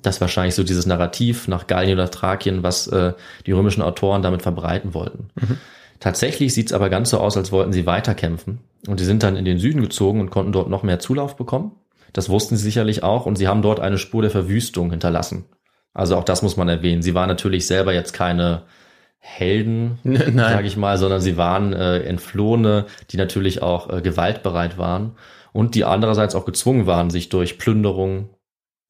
[0.02, 3.12] Das ist wahrscheinlich so dieses Narrativ nach Gallien oder Thrakien, was äh,
[3.46, 5.28] die römischen Autoren damit verbreiten wollten.
[6.00, 8.60] Tatsächlich sieht es aber ganz so aus, als wollten sie weiterkämpfen.
[8.86, 11.72] Und sie sind dann in den Süden gezogen und konnten dort noch mehr Zulauf bekommen.
[12.12, 15.44] Das wussten sie sicherlich auch und sie haben dort eine Spur der Verwüstung hinterlassen.
[15.92, 17.02] Also auch das muss man erwähnen.
[17.02, 18.62] Sie waren natürlich selber jetzt keine
[19.18, 25.16] Helden, sage ich mal, sondern sie waren äh, Entflohene, die natürlich auch äh, gewaltbereit waren
[25.52, 28.30] und die andererseits auch gezwungen waren, sich durch Plünderung,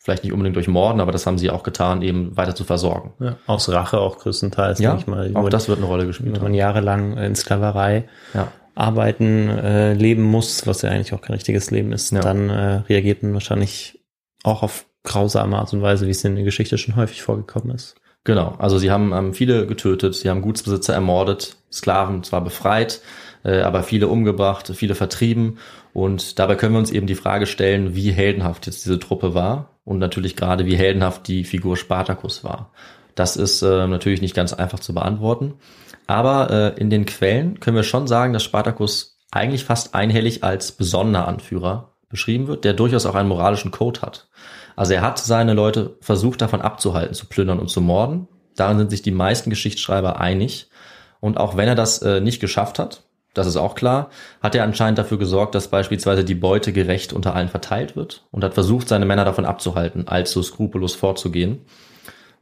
[0.09, 3.13] vielleicht nicht unbedingt durch Morden, aber das haben sie auch getan, eben weiter zu versorgen.
[3.21, 5.31] Ja, aus Rache auch größtenteils, Ja, denke ich mal.
[5.37, 8.51] auch das wird eine Rolle gespielt Wenn man jahrelang in Sklaverei Ja.
[8.75, 12.21] arbeiten, äh, leben muss, was ja eigentlich auch kein richtiges Leben ist, Ja.
[12.21, 14.01] dann äh, reagiert man wahrscheinlich
[14.45, 17.97] auch auf grausame Art und Weise, wie es in der Geschichte schon häufig vorgekommen ist.
[18.25, 23.01] Genau, also sie haben ähm, viele getötet, sie haben Gutsbesitzer ermordet, Sklaven zwar befreit,
[23.45, 25.59] äh, aber viele umgebracht, viele vertrieben.
[25.95, 29.78] Und dabei können wir uns eben die Frage stellen, wie heldenhaft jetzt diese Truppe war
[29.89, 32.73] und natürlich gerade wie heldenhaft die Figur Spartacus war.
[33.15, 35.55] Das ist äh, natürlich nicht ganz einfach zu beantworten.
[36.07, 40.73] Aber äh, in den Quellen können wir schon sagen, dass Spartacus eigentlich fast einhellig als
[40.73, 44.29] besonderer Anführer beschrieben wird, der durchaus auch einen moralischen Code hat.
[44.77, 48.29] Also er hat seine Leute versucht davon abzuhalten, zu plündern und zu morden.
[48.57, 50.69] Darin sind sich die meisten Geschichtsschreiber einig.
[51.21, 53.05] Und auch wenn er das äh, nicht geschafft hat,
[53.39, 54.11] das ist auch klar,
[54.43, 58.45] hat er anscheinend dafür gesorgt, dass beispielsweise die Beute gerecht unter allen verteilt wird und
[58.45, 61.61] hat versucht, seine Männer davon abzuhalten, allzu skrupellos vorzugehen.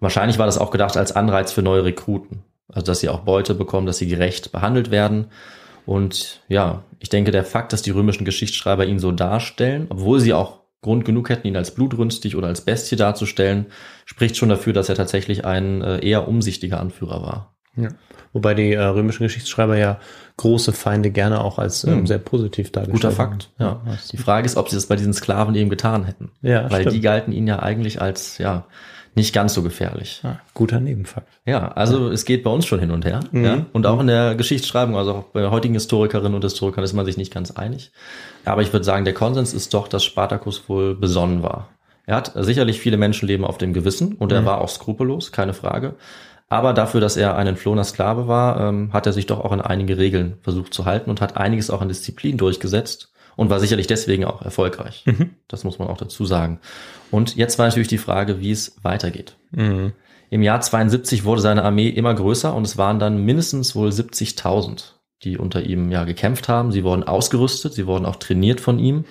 [0.01, 2.42] Wahrscheinlich war das auch gedacht als Anreiz für neue Rekruten.
[2.68, 5.26] Also, dass sie auch Beute bekommen, dass sie gerecht behandelt werden.
[5.86, 10.34] Und ja, ich denke, der Fakt, dass die römischen Geschichtsschreiber ihn so darstellen, obwohl sie
[10.34, 13.66] auch Grund genug hätten, ihn als blutrünstig oder als Bestie darzustellen,
[14.05, 17.55] spricht schon dafür, dass er tatsächlich ein äh, eher umsichtiger Anführer war.
[17.76, 17.88] Ja.
[18.32, 19.98] Wobei die äh, römischen Geschichtsschreiber ja
[20.36, 22.06] große Feinde gerne auch als ähm, Hm.
[22.06, 23.30] sehr positiv dargestellt Guter haben.
[23.32, 23.50] Fakt.
[23.58, 23.80] Ja.
[24.12, 26.30] Die Frage ist, ob sie das bei diesen Sklaven eben getan hätten.
[26.42, 26.96] Ja, Weil stimmt.
[26.96, 28.64] die galten ihnen ja eigentlich als, ja,
[29.14, 30.20] nicht ganz so gefährlich.
[30.22, 31.28] ja, guter Nebenfakt.
[31.46, 33.20] Ja, also es geht bei uns schon hin und her.
[33.30, 33.44] Mhm.
[33.44, 33.66] Ja?
[33.72, 37.16] Und auch in der Geschichtsschreibung, also auch bei heutigen Historikerinnen und Historikern ist man sich
[37.16, 37.92] nicht ganz einig.
[38.44, 41.68] Aber ich würde sagen, der Konsens ist doch, dass Spartacus wohl besonnen war.
[42.04, 45.94] Er hat sicherlich viele Menschenleben auf dem Gewissen und er war auch skrupellos, keine Frage.
[46.49, 49.61] Aber dafür, dass er ein entflohener Sklave war, ähm, hat er sich doch auch an
[49.61, 53.86] einige Regeln versucht zu halten und hat einiges auch an Disziplin durchgesetzt und war sicherlich
[53.86, 55.05] deswegen auch erfolgreich.
[55.49, 56.59] Das muss man auch dazu sagen.
[57.12, 59.36] Und jetzt war natürlich die Frage, wie es weitergeht.
[59.53, 59.92] Mhm.
[60.28, 64.94] Im Jahr 72 wurde seine Armee immer größer und es waren dann mindestens wohl 70.000,
[65.22, 66.72] die unter ihm ja gekämpft haben.
[66.72, 69.05] Sie wurden ausgerüstet, sie wurden auch trainiert von ihm.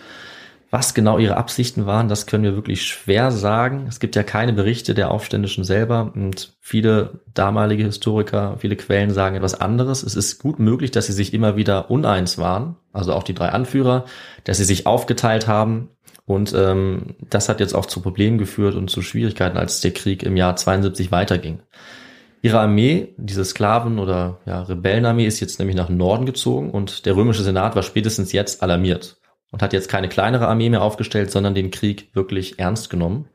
[0.72, 3.86] Was genau ihre Absichten waren, das können wir wirklich schwer sagen.
[3.88, 9.36] Es gibt ja keine Berichte der Aufständischen selber und viele damalige Historiker, viele Quellen sagen
[9.36, 10.04] etwas anderes.
[10.04, 13.50] Es ist gut möglich, dass sie sich immer wieder uneins waren, also auch die drei
[13.50, 14.06] Anführer,
[14.44, 15.90] dass sie sich aufgeteilt haben
[16.26, 20.24] und ähm, das hat jetzt auch zu Problemen geführt und zu Schwierigkeiten, als der Krieg
[20.24, 21.60] im Jahr 72 weiterging.
[22.42, 27.16] Ihre Armee, diese Sklaven- oder ja, Rebellenarmee, ist jetzt nämlich nach Norden gezogen und der
[27.16, 29.18] römische Senat war spätestens jetzt alarmiert
[29.52, 33.30] und hat jetzt keine kleinere Armee mehr aufgestellt, sondern den Krieg wirklich ernst genommen.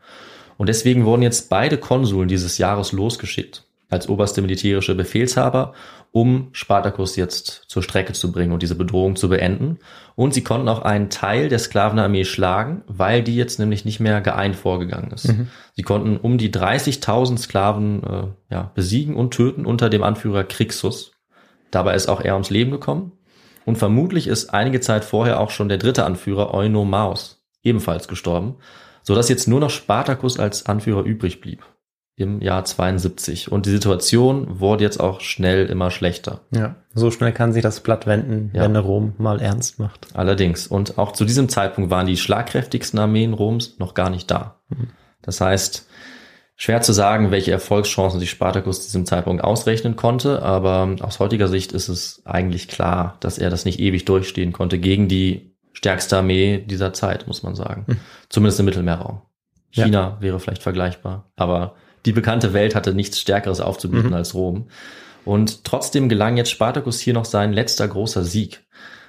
[0.56, 5.74] Und deswegen wurden jetzt beide Konsuln dieses Jahres losgeschickt als oberste militärische Befehlshaber,
[6.12, 9.78] um Spartacus jetzt zur Strecke zu bringen und diese Bedrohung zu beenden.
[10.16, 14.20] Und sie konnten auch einen Teil der Sklavenarmee schlagen, weil die jetzt nämlich nicht mehr
[14.20, 15.26] geeint vorgegangen ist.
[15.74, 18.22] Sie konnten um die 30.000 Sklaven äh,
[18.54, 21.12] ja, besiegen und töten unter dem Anführer Crixus.
[21.70, 23.12] Dabei ist auch er ums Leben gekommen.
[23.64, 28.56] Und vermutlich ist einige Zeit vorher auch schon der dritte Anführer Eunomaus ebenfalls gestorben,
[29.02, 31.64] so dass jetzt nur noch Spartacus als Anführer übrig blieb
[32.16, 33.50] im Jahr 72.
[33.50, 36.40] Und die Situation wurde jetzt auch schnell immer schlechter.
[36.50, 38.62] Ja, so schnell kann sich das Blatt wenden, Ja.
[38.62, 40.08] wenn Rom mal ernst macht.
[40.14, 40.66] Allerdings.
[40.66, 44.60] Und auch zu diesem Zeitpunkt waren die schlagkräftigsten Armeen Roms noch gar nicht da.
[45.22, 45.86] Das heißt,
[46.60, 51.48] schwer zu sagen, welche Erfolgschancen sich Spartacus zu diesem Zeitpunkt ausrechnen konnte, aber aus heutiger
[51.48, 56.18] Sicht ist es eigentlich klar, dass er das nicht ewig durchstehen konnte gegen die stärkste
[56.18, 57.86] Armee dieser Zeit, muss man sagen.
[58.28, 59.22] Zumindest im Mittelmeerraum.
[59.72, 59.86] Ja.
[59.86, 64.14] China wäre vielleicht vergleichbar, aber die bekannte Welt hatte nichts Stärkeres aufzubieten Mhm.
[64.14, 64.68] als Rom.
[65.24, 68.66] Und trotzdem gelang jetzt Spartacus hier noch sein letzter großer Sieg.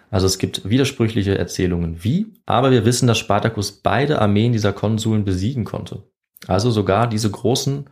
[0.09, 5.25] Also es gibt widersprüchliche Erzählungen wie, aber wir wissen, dass Spartacus beide Armeen dieser Konsuln
[5.25, 6.03] besiegen konnte.
[6.47, 7.85] Also sogar diese großen,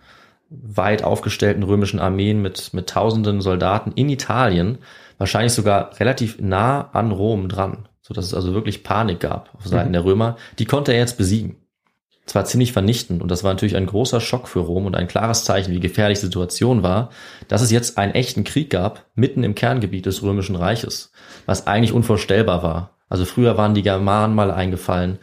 [0.49, 4.79] weit aufgestellten römischen Armeen mit, mit tausenden Soldaten in Italien,
[5.17, 9.67] wahrscheinlich sogar relativ nah an Rom dran, so dass es also wirklich Panik gab auf
[9.67, 9.93] Seiten Mhm.
[9.93, 10.37] der Römer.
[10.57, 11.57] Die konnte er jetzt besiegen.
[12.25, 15.45] Zwar ziemlich vernichtend und das war natürlich ein großer Schock für Rom und ein klares
[15.45, 17.09] Zeichen, wie gefährlich die Situation war,
[17.47, 21.11] dass es jetzt einen echten Krieg gab, mitten im Kerngebiet des Römischen Reiches,
[21.47, 22.91] was eigentlich unvorstellbar war.
[23.09, 25.17] Also früher waren die Germanen mal eingefallen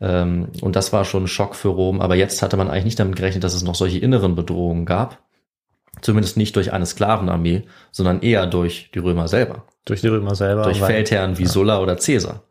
[0.00, 3.00] ähm, und das war schon ein Schock für Rom, aber jetzt hatte man eigentlich nicht
[3.00, 5.18] damit gerechnet, dass es noch solche inneren Bedrohungen gab.
[6.00, 9.64] Zumindest nicht durch eine Sklavenarmee, sondern eher durch die Römer selber.
[9.84, 10.62] Durch die Römer selber.
[10.62, 12.44] Durch Feldherren wie Sulla oder Caesar.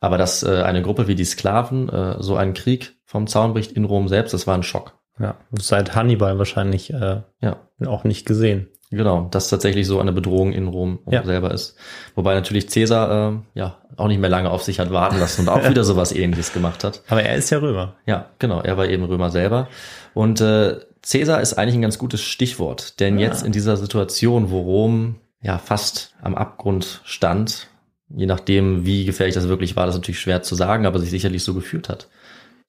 [0.00, 3.72] Aber dass äh, eine Gruppe wie die Sklaven äh, so einen Krieg vom Zaun bricht
[3.72, 4.94] in Rom selbst, das war ein Schock.
[5.18, 8.68] Ja, seit Hannibal wahrscheinlich äh, Ja, auch nicht gesehen.
[8.90, 11.24] Genau, dass tatsächlich so eine Bedrohung in Rom Ja.
[11.24, 11.76] selber ist.
[12.14, 15.48] Wobei natürlich Caesar äh, ja auch nicht mehr lange auf sich hat warten lassen und
[15.48, 17.02] auch wieder sowas ähnliches gemacht hat.
[17.08, 17.94] Aber er ist ja Römer.
[18.06, 19.68] Ja, genau, er war eben Römer selber.
[20.14, 24.60] Und äh, Caesar ist eigentlich ein ganz gutes Stichwort, denn jetzt in dieser Situation, wo
[24.60, 27.68] Rom ja fast am Abgrund stand,
[28.08, 31.10] je nachdem, wie gefährlich das wirklich war, das ist natürlich schwer zu sagen, aber sich
[31.10, 32.08] sicherlich so gefühlt hat.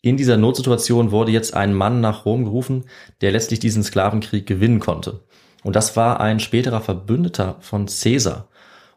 [0.01, 2.86] In dieser Notsituation wurde jetzt ein Mann nach Rom gerufen,
[3.22, 5.22] der letztlich diesen Sklavenkrieg gewinnen konnte.
[5.68, 8.47] Und das war ein späterer Verbündeter von Caesar.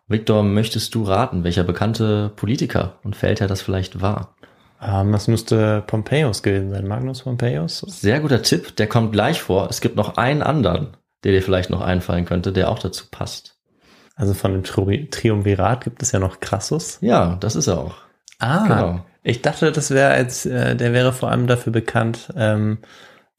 [0.07, 4.37] Victor, möchtest du raten, welcher bekannte Politiker und Feldherr das vielleicht war?
[4.81, 6.87] Ähm, das müsste Pompeius gewesen sein.
[6.87, 7.81] Magnus Pompeius?
[7.89, 9.67] Sehr guter Tipp, der kommt gleich vor.
[9.69, 13.57] Es gibt noch einen anderen, der dir vielleicht noch einfallen könnte, der auch dazu passt.
[14.15, 16.99] Also von dem Tri Triumvirat gibt es ja noch Crassus.
[17.01, 17.95] Ja, das ist er auch.
[18.39, 19.05] Ah, Genau.
[19.25, 22.79] ich dachte, das wäre als, äh, der wäre vor allem dafür bekannt, ähm,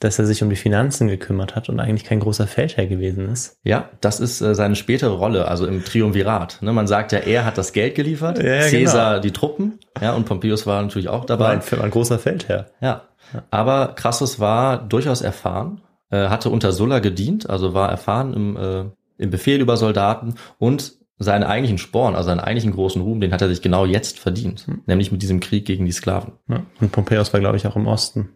[0.02, 3.58] dass er sich um die Finanzen gekümmert hat und eigentlich kein großer Feldherr gewesen ist.
[3.64, 6.58] Ja, das ist äh, seine spätere Rolle, also im Triumvirat.
[6.62, 9.22] Ne, man sagt ja, er hat das Geld geliefert, Ja, ja, Caesar genau.
[9.22, 11.50] die Truppen, ja, und Pompeius war natürlich auch War dabei.
[11.52, 12.72] ein, ein großer Feldherr.
[12.82, 13.04] Ja.
[13.52, 18.86] Aber Crassus war durchaus erfahren, äh, hatte unter Sulla gedient, also war erfahren im, äh,
[19.24, 23.44] im Befehl über Soldaten und seinen eigentlichen Sporn, also seinen eigentlichen großen Ruhm, den hat
[23.44, 26.34] er sich genau jetzt verdient, nämlich mit diesem Krieg gegen die Sklaven.
[26.50, 26.64] Ja.
[26.82, 28.30] Und Pompeius war, glaube ich, auch im Osten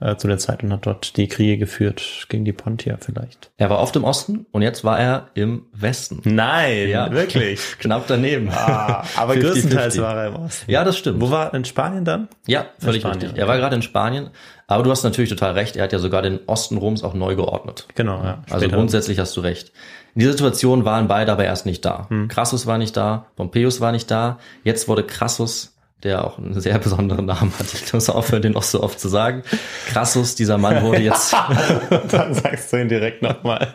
[0.00, 3.50] äh, zu der Zeit und hat dort die Kriege geführt gegen die Pontier vielleicht.
[3.56, 6.20] Er war oft im Osten und jetzt war er im Westen.
[6.24, 7.10] Nein, Ja.
[7.12, 7.60] wirklich.
[7.78, 8.50] Knapp daneben.
[8.50, 9.40] Ah, aber 50-50.
[9.40, 10.70] größtenteils war er im Osten.
[10.70, 11.20] Ja, das stimmt.
[11.20, 11.54] Wo war er?
[11.54, 12.28] In Spanien dann?
[12.46, 13.38] Ja, völlig Spanien, richtig.
[13.38, 14.30] Er war gerade in Spanien,
[14.66, 17.36] aber du hast natürlich total recht, er hat ja sogar den Osten Roms auch neu
[17.36, 17.86] geordnet.
[17.94, 18.42] Genau, ja.
[18.50, 18.76] Also Später.
[18.76, 19.72] grundsätzlich hast du recht.
[20.14, 22.06] In dieser Situation waren beide aber erst nicht da.
[22.08, 22.28] Hm.
[22.28, 24.38] Crassus war nicht da, Pompeius war nicht da.
[24.64, 25.75] Jetzt wurde Crassus,
[26.06, 29.08] der auch einen sehr besonderen Namen hat, ich muss aufhören, den auch so oft zu
[29.08, 29.42] sagen.
[29.88, 31.34] Crassus, dieser Mann wurde jetzt,
[32.10, 33.74] dann sagst du ihn direkt nochmal.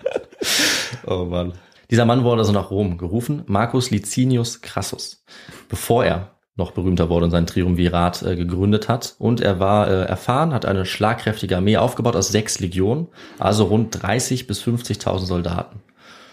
[1.06, 1.54] oh Mann.
[1.90, 5.26] Dieser Mann wurde also nach Rom gerufen, Marcus Licinius Crassus,
[5.68, 9.16] bevor er noch berühmter wurde und sein Triumvirat äh, gegründet hat.
[9.20, 13.08] Und er war äh, erfahren, hat eine schlagkräftige Armee aufgebaut aus sechs Legionen,
[13.40, 15.82] also rund 30 bis 50.000 Soldaten.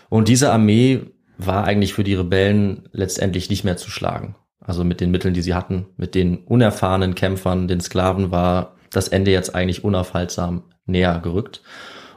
[0.09, 1.07] Und diese Armee
[1.39, 4.37] war eigentlich für die Rebellen letztendlich nicht mehr zu schlagen.
[4.69, 9.09] Also mit den Mitteln, die sie hatten, mit den unerfahrenen Kämpfern, den Sklaven, war das
[9.09, 11.63] Ende jetzt eigentlich unaufhaltsam näher gerückt.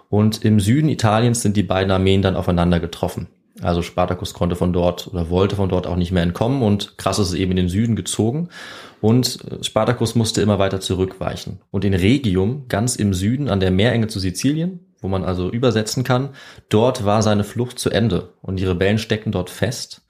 [0.09, 3.27] Und im Süden Italiens sind die beiden Armeen dann aufeinander getroffen.
[3.61, 7.29] Also Spartacus konnte von dort oder wollte von dort auch nicht mehr entkommen und Crassus
[7.29, 8.49] ist eben in den Süden gezogen
[8.99, 11.61] und Spartacus musste immer weiter zurückweichen.
[11.71, 16.03] Und in Regium, ganz im Süden an der Meerenge zu Sizilien, wo man also übersetzen
[16.03, 16.29] kann,
[16.67, 20.01] dort war seine Flucht zu Ende und die Rebellen steckten dort fest.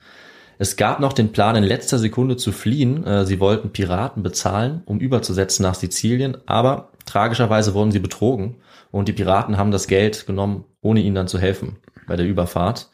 [0.61, 3.03] Es gab noch den Plan, in letzter Sekunde zu fliehen.
[3.03, 8.57] Äh, Sie wollten Piraten bezahlen, um überzusetzen nach Sizilien, aber tragischerweise wurden sie betrogen
[8.91, 12.91] und die Piraten haben das Geld genommen, ohne ihnen dann zu helfen bei der Überfahrt.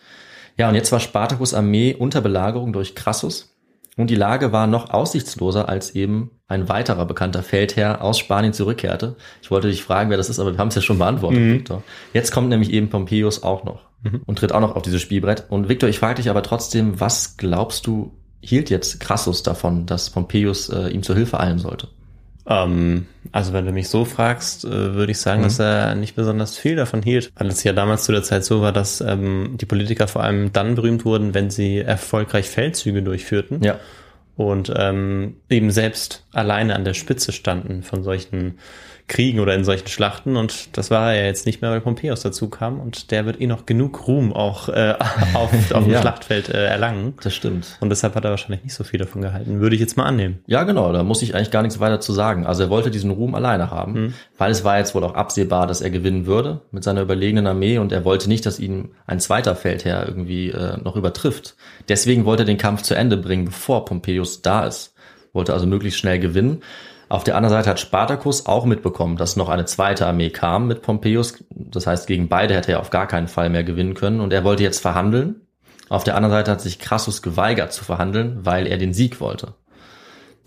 [0.55, 3.53] Ja, und jetzt war Spartacus Armee unter Belagerung durch Crassus
[3.97, 9.15] und die Lage war noch aussichtsloser, als eben ein weiterer bekannter Feldherr aus Spanien zurückkehrte.
[9.41, 11.83] Ich wollte dich fragen, wer das ist, aber wir haben es ja schon beantwortet, Victor.
[12.13, 13.87] Jetzt kommt nämlich eben Pompeius auch noch
[14.25, 15.45] und tritt auch noch auf dieses Spielbrett.
[15.49, 20.09] Und Victor, ich frage dich aber trotzdem, was glaubst du, hielt jetzt Crassus davon, dass
[20.09, 21.89] Pompeius äh, ihm zur Hilfe eilen sollte?
[22.49, 25.21] Ähm, also wenn du mich so fragst, äh, würde ich Mhm.
[25.21, 27.31] sagen, dass er nicht besonders viel davon hielt.
[27.35, 30.53] Weil es ja damals zu der Zeit so war, dass ähm, die Politiker vor allem
[30.53, 33.63] dann berühmt wurden, wenn sie erfolgreich Feldzüge durchführten.
[33.63, 33.79] Ja.
[34.37, 38.59] und ähm, eben selbst alleine an der Spitze standen von solchen
[39.07, 42.21] Kriegen oder in solchen Schlachten und das war er ja jetzt nicht mehr, weil Pompeius
[42.23, 44.95] dazu kam und der wird eh noch genug Ruhm auch äh,
[45.33, 46.01] auf, auf dem Ja.
[46.01, 47.77] Schlachtfeld äh, erlangen Das stimmt.
[47.79, 50.39] und deshalb hat er wahrscheinlich nicht so viel davon gehalten, würde ich jetzt mal annehmen.
[50.45, 52.45] Ja, genau, da muss ich eigentlich gar nichts weiter zu sagen.
[52.45, 55.79] Also er wollte diesen Ruhm alleine haben, weil es war jetzt wohl auch absehbar, dass
[55.79, 59.55] er gewinnen würde mit seiner überlegenen Armee und er wollte nicht, dass ihn ein zweiter
[59.55, 61.55] Feldherr irgendwie äh, noch übertrifft.
[61.87, 64.93] Deswegen wollte er den Kampf zu Ende bringen, bevor Pompeius da ist.
[65.31, 66.61] Wollte also möglichst schnell gewinnen.
[67.09, 70.81] Auf der anderen Seite hat Spartacus auch mitbekommen, dass noch eine zweite Armee kam mit
[70.81, 71.43] Pompeius.
[71.49, 74.43] Das heißt, gegen beide hätte er auf gar keinen Fall mehr gewinnen können und er
[74.43, 75.47] wollte jetzt verhandeln.
[75.89, 79.53] Auf der anderen Seite hat sich Crassus geweigert zu verhandeln, weil er den Sieg wollte.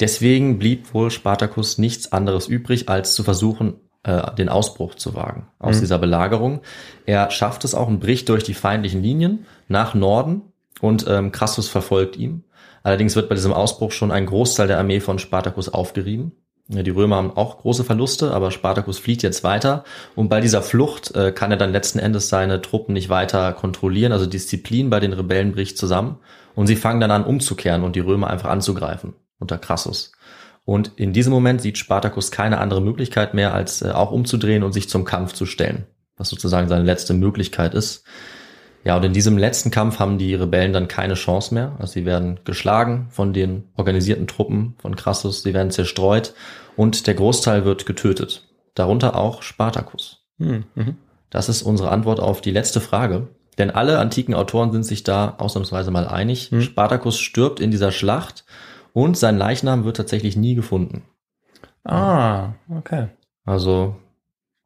[0.01, 5.49] Deswegen blieb wohl Spartacus nichts anderes übrig, als zu versuchen, äh, den Ausbruch zu wagen
[5.59, 6.61] aus dieser Belagerung.
[7.07, 10.43] Er schafft es auch und bricht durch die feindlichen Linien nach Norden
[10.81, 12.45] und ähm, Crassus verfolgt ihn.
[12.83, 16.33] Allerdings wird bei diesem Ausbruch schon ein Großteil der Armee von Spartacus aufgerieben.
[16.73, 19.83] Die Römer haben auch große Verluste, aber Spartacus flieht jetzt weiter
[20.15, 24.13] und bei dieser Flucht äh, kann er dann letzten Endes seine Truppen nicht weiter kontrollieren,
[24.13, 26.19] also Disziplin bei den Rebellen bricht zusammen
[26.55, 30.13] und sie fangen dann an umzukehren und die Römer einfach anzugreifen unter Crassus.
[30.65, 34.73] Und in diesem Moment sieht Spartacus keine andere Möglichkeit mehr, als äh, auch umzudrehen und
[34.73, 38.05] sich zum Kampf zu stellen, was sozusagen seine letzte Möglichkeit ist.
[38.85, 41.73] Ja, und in diesem letzten Kampf haben die Rebellen dann keine Chance mehr.
[41.79, 46.35] Also sie werden geschlagen von den organisierten Truppen von Crassus, sie werden zerstreut
[46.77, 48.47] und der Großteil wird getötet.
[48.75, 50.25] Darunter auch Spartacus.
[50.39, 50.97] Hm, mhm.
[51.29, 53.29] Das ist unsere Antwort auf die letzte Frage.
[53.59, 56.51] Denn alle antiken Autoren sind sich da ausnahmsweise mal einig.
[56.51, 56.63] Hm.
[56.63, 58.45] Spartacus stirbt in dieser Schlacht
[58.93, 61.03] und sein Leichnam wird tatsächlich nie gefunden.
[61.85, 63.09] Ah, okay.
[63.45, 63.97] Also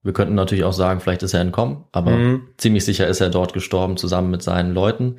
[0.03, 2.49] wir könnten natürlich auch sagen, vielleicht ist er entkommen, aber Mhm.
[2.59, 5.17] ziemlich sicher ist er dort gestorben zusammen mit seinen Leuten.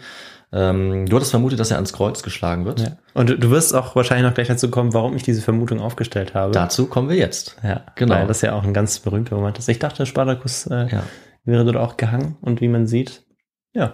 [0.57, 2.79] Ähm, du hattest vermutet, dass er ans Kreuz geschlagen wird.
[2.79, 2.87] Ja.
[3.13, 6.33] Und du- du wirst auch wahrscheinlich noch gleich dazu kommen, warum ich diese Vermutung aufgestellt
[6.33, 6.53] habe.
[6.53, 7.57] Dazu kommen wir jetzt.
[7.63, 8.15] ja, genau.
[8.15, 9.67] Weil das ja auch ein ganz berühmter Moment ist.
[9.67, 11.03] Ich dachte, Spartacus äh, Ja.
[11.43, 13.23] wäre dort auch gehangen und wie man sieht,
[13.73, 13.93] ja,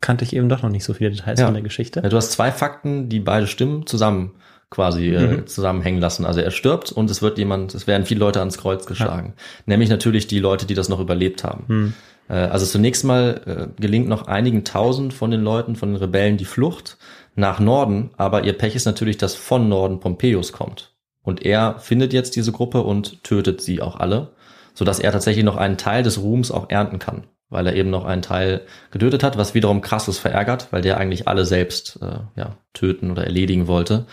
[0.00, 1.46] kannte ich eben doch noch nicht so viele Details Ja.
[1.46, 2.00] von der Geschichte.
[2.02, 4.34] Ja, du hast zwei Fakten, die beide stimmen, zusammen
[4.70, 5.46] quasi äh, Mhm.
[5.46, 6.24] zusammenhängen lassen.
[6.24, 9.34] Also er stirbt und es wird jemand, es werden viele Leute ans Kreuz geschlagen.
[9.66, 11.64] Nämlich natürlich die Leute, die das noch überlebt haben.
[11.68, 11.94] Hm.
[12.28, 13.40] Äh, Also zunächst mal
[13.76, 16.98] äh, gelingt noch einigen tausend von den Leuten, von den Rebellen die Flucht
[17.34, 20.94] nach Norden, aber ihr Pech ist natürlich, dass von Norden Pompeius kommt.
[21.22, 24.32] Und er findet jetzt diese Gruppe und tötet sie auch alle,
[24.74, 28.04] sodass er tatsächlich noch einen Teil des Ruhms auch ernten kann, weil er eben noch
[28.04, 32.56] einen Teil getötet hat, was wiederum Crassus verärgert, weil der eigentlich alle selbst äh, ja,
[32.74, 34.06] töten oder erledigen wollte.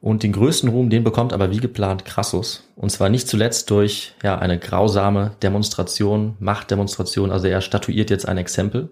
[0.00, 2.64] Und den größten Ruhm, den bekommt aber wie geplant Crassus.
[2.74, 7.30] Und zwar nicht zuletzt durch ja, eine grausame Demonstration, Machtdemonstration.
[7.30, 8.90] Also er statuiert jetzt ein Exempel.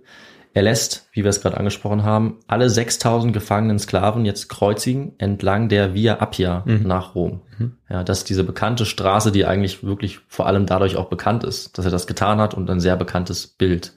[0.55, 5.69] Er lässt, wie wir es gerade angesprochen haben, alle 6000 gefangenen Sklaven jetzt kreuzigen entlang
[5.69, 7.43] der Via Appia nach Rom.
[7.89, 11.77] Ja, das ist diese bekannte Straße, die eigentlich wirklich vor allem dadurch auch bekannt ist,
[11.79, 13.93] dass er das getan hat und ein sehr bekanntes Bild.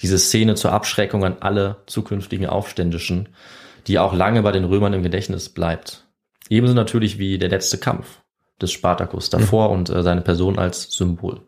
[0.00, 3.28] Diese Szene zur Abschreckung an alle zukünftigen Aufständischen,
[3.86, 6.03] die auch lange bei den Römern im Gedächtnis bleibt.
[6.48, 8.20] Ebenso natürlich wie der letzte Kampf
[8.60, 11.40] des Spartacus davor und äh, seine Person als Symbol.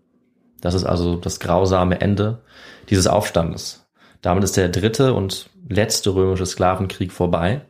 [0.61, 2.43] Das ist also das grausame Ende
[2.89, 3.87] dieses Aufstandes.
[4.23, 7.63] Damit ist der dritte und letzte römische Sklavenkrieg vorbei.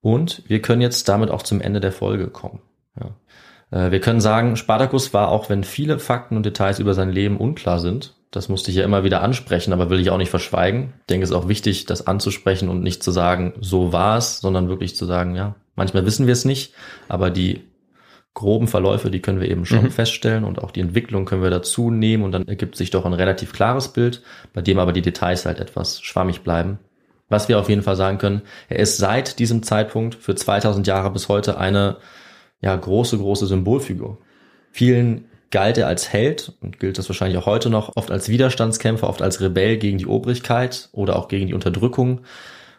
[0.00, 2.60] Und wir können jetzt damit auch zum Ende der Folge kommen.
[2.98, 3.86] Ja.
[3.86, 7.38] Äh, Wir können sagen, Spartacus war, auch wenn viele Fakten und Details über sein Leben
[7.38, 10.94] unklar sind, das musste ich ja immer wieder ansprechen, aber will ich auch nicht verschweigen.
[11.00, 14.38] Ich denke, es ist auch wichtig, das anzusprechen und nicht zu sagen, so war es,
[14.38, 16.74] sondern wirklich zu sagen, ja, manchmal wissen wir es nicht,
[17.08, 17.62] aber die
[18.34, 19.90] groben Verläufe, die können wir eben schon Mhm.
[19.90, 23.14] feststellen und auch die Entwicklung können wir dazu nehmen und dann ergibt sich doch ein
[23.14, 24.22] relativ klares Bild,
[24.52, 26.78] bei dem aber die Details halt etwas schwammig bleiben.
[27.30, 31.10] Was wir auf jeden Fall sagen können, er ist seit diesem Zeitpunkt für 2000 Jahre
[31.10, 31.96] bis heute eine
[32.60, 34.18] ja, große, große Symbolfigur.
[34.70, 39.08] Vielen galt er als Held und gilt das wahrscheinlich auch heute noch, oft als Widerstandskämpfer,
[39.08, 42.20] oft als Rebell gegen die Obrigkeit oder auch gegen die Unterdrückung.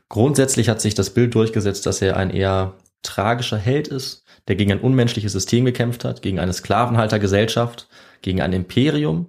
[0.07, 4.71] Grundsätzlich hat sich das Bild durchgesetzt, dass er ein eher tragischer Held ist, der gegen
[4.71, 7.87] ein unmenschliches System gekämpft hat, gegen eine Sklavenhaltergesellschaft,
[8.21, 9.27] gegen ein Imperium,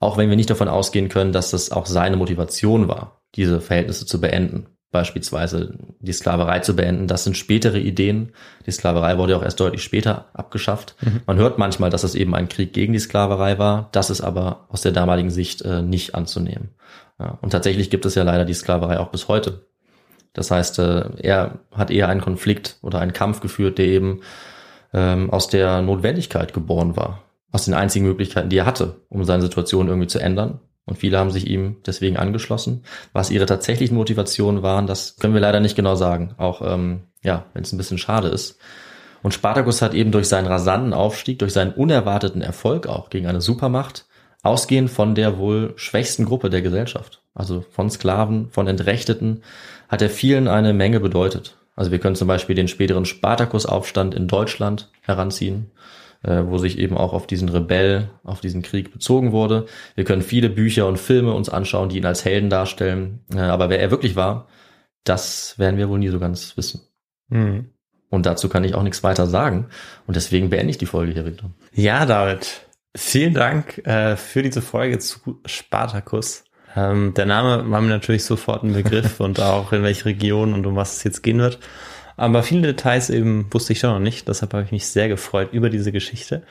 [0.00, 4.06] auch wenn wir nicht davon ausgehen können, dass das auch seine Motivation war, diese Verhältnisse
[4.06, 4.66] zu beenden.
[4.90, 7.08] Beispielsweise die Sklaverei zu beenden.
[7.08, 8.32] Das sind spätere Ideen.
[8.64, 10.94] Die Sklaverei wurde ja auch erst deutlich später abgeschafft.
[11.26, 13.88] Man hört manchmal, dass es eben ein Krieg gegen die Sklaverei war.
[13.90, 16.76] Das ist aber aus der damaligen Sicht äh, nicht anzunehmen.
[17.18, 19.66] Ja, und tatsächlich gibt es ja leider die Sklaverei auch bis heute.
[20.34, 24.20] Das heißt, äh, er hat eher einen Konflikt oder einen Kampf geführt, der eben
[24.92, 27.22] ähm, aus der Notwendigkeit geboren war.
[27.50, 30.60] Aus den einzigen Möglichkeiten, die er hatte, um seine Situation irgendwie zu ändern.
[30.86, 32.82] Und viele haben sich ihm deswegen angeschlossen.
[33.12, 36.34] Was ihre tatsächlichen Motivationen waren, das können wir leider nicht genau sagen.
[36.36, 38.58] Auch, ähm, ja, wenn es ein bisschen schade ist.
[39.22, 43.40] Und Spartacus hat eben durch seinen rasanten Aufstieg, durch seinen unerwarteten Erfolg auch gegen eine
[43.40, 44.04] Supermacht,
[44.42, 49.42] ausgehend von der wohl schwächsten Gruppe der Gesellschaft, also von Sklaven, von Entrechteten,
[49.88, 51.56] hat er vielen eine Menge bedeutet.
[51.76, 55.70] Also wir können zum Beispiel den späteren Spartacus-Aufstand in Deutschland heranziehen,
[56.22, 59.66] äh, wo sich eben auch auf diesen Rebell, auf diesen Krieg bezogen wurde.
[59.94, 63.20] Wir können viele Bücher und Filme uns anschauen, die ihn als Helden darstellen.
[63.34, 64.46] Äh, aber wer er wirklich war,
[65.02, 66.82] das werden wir wohl nie so ganz wissen.
[67.28, 67.70] Mhm.
[68.08, 69.66] Und dazu kann ich auch nichts weiter sagen.
[70.06, 71.50] Und deswegen beende ich die Folge hier, Victor.
[71.72, 72.64] Ja, David,
[72.96, 76.43] vielen Dank äh, für diese Folge zu Spartacus.
[76.76, 80.66] Ähm, der Name war mir natürlich sofort ein Begriff und auch in welche Region und
[80.66, 81.58] um was es jetzt gehen wird.
[82.16, 84.28] Aber viele Details eben wusste ich schon noch nicht.
[84.28, 86.42] Deshalb habe ich mich sehr gefreut über diese Geschichte.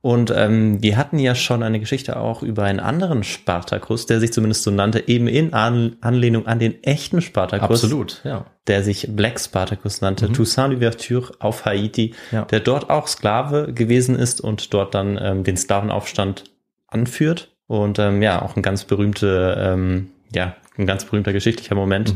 [0.00, 4.32] Und ähm, wir hatten ja schon eine Geschichte auch über einen anderen Spartakus, der sich
[4.32, 7.82] zumindest so nannte, eben in An Anlehnung an den echten Spartakus.
[7.82, 8.46] Absolut, ja.
[8.68, 12.42] Der sich Black Spartacus nannte, Toussaint Louverture auf Haiti, Ja.
[12.44, 16.44] der dort auch Sklave gewesen ist und dort dann ähm, den Sklavenaufstand
[16.86, 17.50] anführt.
[17.68, 22.14] Und ähm, ja, auch ein ganz berühmte, ähm, ja, ein ganz berühmter geschichtlicher Moment.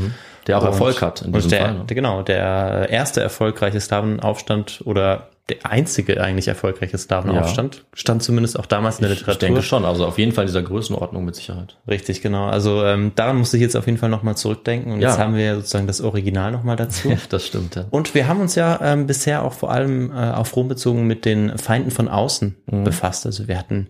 [0.48, 1.74] Der auch Und- Erfolg hat in und diesem der, Fall.
[1.74, 1.84] ne?
[1.86, 8.98] Genau, der erste erfolgreiche Sklavenaufstand oder der einzige eigentlich erfolgreiche Sklavenaufstand stand zumindest auch damals
[8.98, 9.40] in der Ich Literatur.
[9.48, 11.76] denke schon, also auf jeden Fall dieser Größenordnung mit Sicherheit.
[11.88, 12.46] Richtig, genau.
[12.46, 14.92] Also ähm, daran musste ich jetzt auf jeden Fall nochmal zurückdenken.
[14.92, 15.08] Und Ja.
[15.10, 17.10] jetzt haben wir sozusagen das Original nochmal dazu.
[17.10, 17.84] Ja, das stimmt, ja.
[17.90, 21.24] Und wir haben uns ja ähm, bisher auch vor allem äh, auf Rom bezogen mit
[21.24, 22.84] den Feinden von außen Mhm.
[22.84, 23.26] befasst.
[23.26, 23.88] Also wir hatten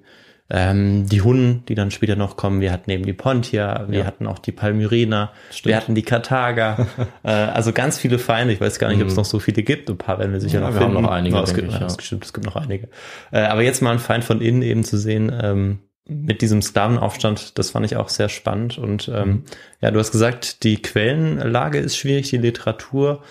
[0.55, 2.61] ähm, die Hunnen, die dann später noch kommen.
[2.61, 4.05] Wir hatten eben die Pontier, wir Ja.
[4.05, 5.65] hatten auch die Palmyrener, Stimmt.
[5.67, 6.87] wir hatten die Karthager.
[7.23, 8.53] äh, also ganz viele Feinde.
[8.53, 9.89] Ich weiß gar nicht, ob es noch so viele gibt.
[9.89, 10.65] Ein paar werden wir sicher Mhm.
[10.65, 11.03] Ja, noch wir haben finden.
[11.05, 11.89] noch einige, Ja, es gibt, ich, ja.
[11.99, 12.89] stimmt, es gibt noch einige.
[13.33, 15.33] Äh, aber jetzt mal ein Feind von innen eben zu sehen.
[15.43, 18.77] Ähm, mit diesem Sklavenaufstand, das fand ich auch sehr spannend.
[18.77, 19.43] Und ähm, Mhm.
[19.81, 23.23] ja, du hast gesagt, die Quellenlage ist schwierig, die Literatur.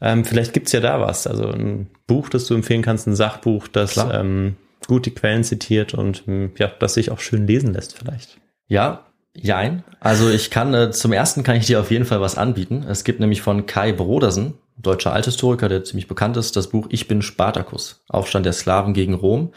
[0.00, 1.26] Ähm, vielleicht gibt's ja da was.
[1.26, 4.20] Also ein Buch, das du empfehlen kannst, ein Sachbuch, das Klar.
[4.20, 4.56] ähm,
[4.90, 8.38] gut die Quellen zitiert und ähm, ja, das sich auch schön lesen lässt vielleicht.
[8.66, 9.84] Ja, jein.
[10.00, 12.84] Also ich kann, äh, zum ersten kann ich dir auf jeden Fall was anbieten.
[12.88, 17.06] Es gibt nämlich von Kai Brodersen, deutscher Althistoriker, der ziemlich bekannt ist, das Buch Ich
[17.06, 19.52] bin Spartacus, Aufstand der Sklaven gegen Rom.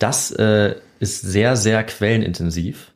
[0.00, 2.91] Das äh, ist sehr, sehr quellenintensiv.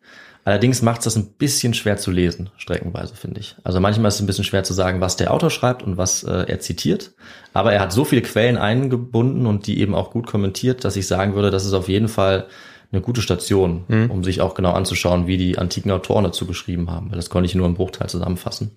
[0.47, 3.57] Allerdings macht es das ein bisschen schwer zu lesen, streckenweise, finde ich.
[3.64, 6.22] Also manchmal ist es ein bisschen schwer zu sagen, was der Autor schreibt und was
[6.22, 7.14] äh, er zitiert.
[7.53, 11.09] Aber er hat so viele Quellen eingebunden und die eben auch gut kommentiert, dass ich
[11.09, 12.47] sagen würde, das ist auf jeden Fall
[12.92, 17.11] eine gute Station, um sich auch genau anzuschauen, wie die antiken Autoren dazu geschrieben haben.
[17.11, 18.70] Weil das konnte ich nur im Bruchteil zusammenfassen.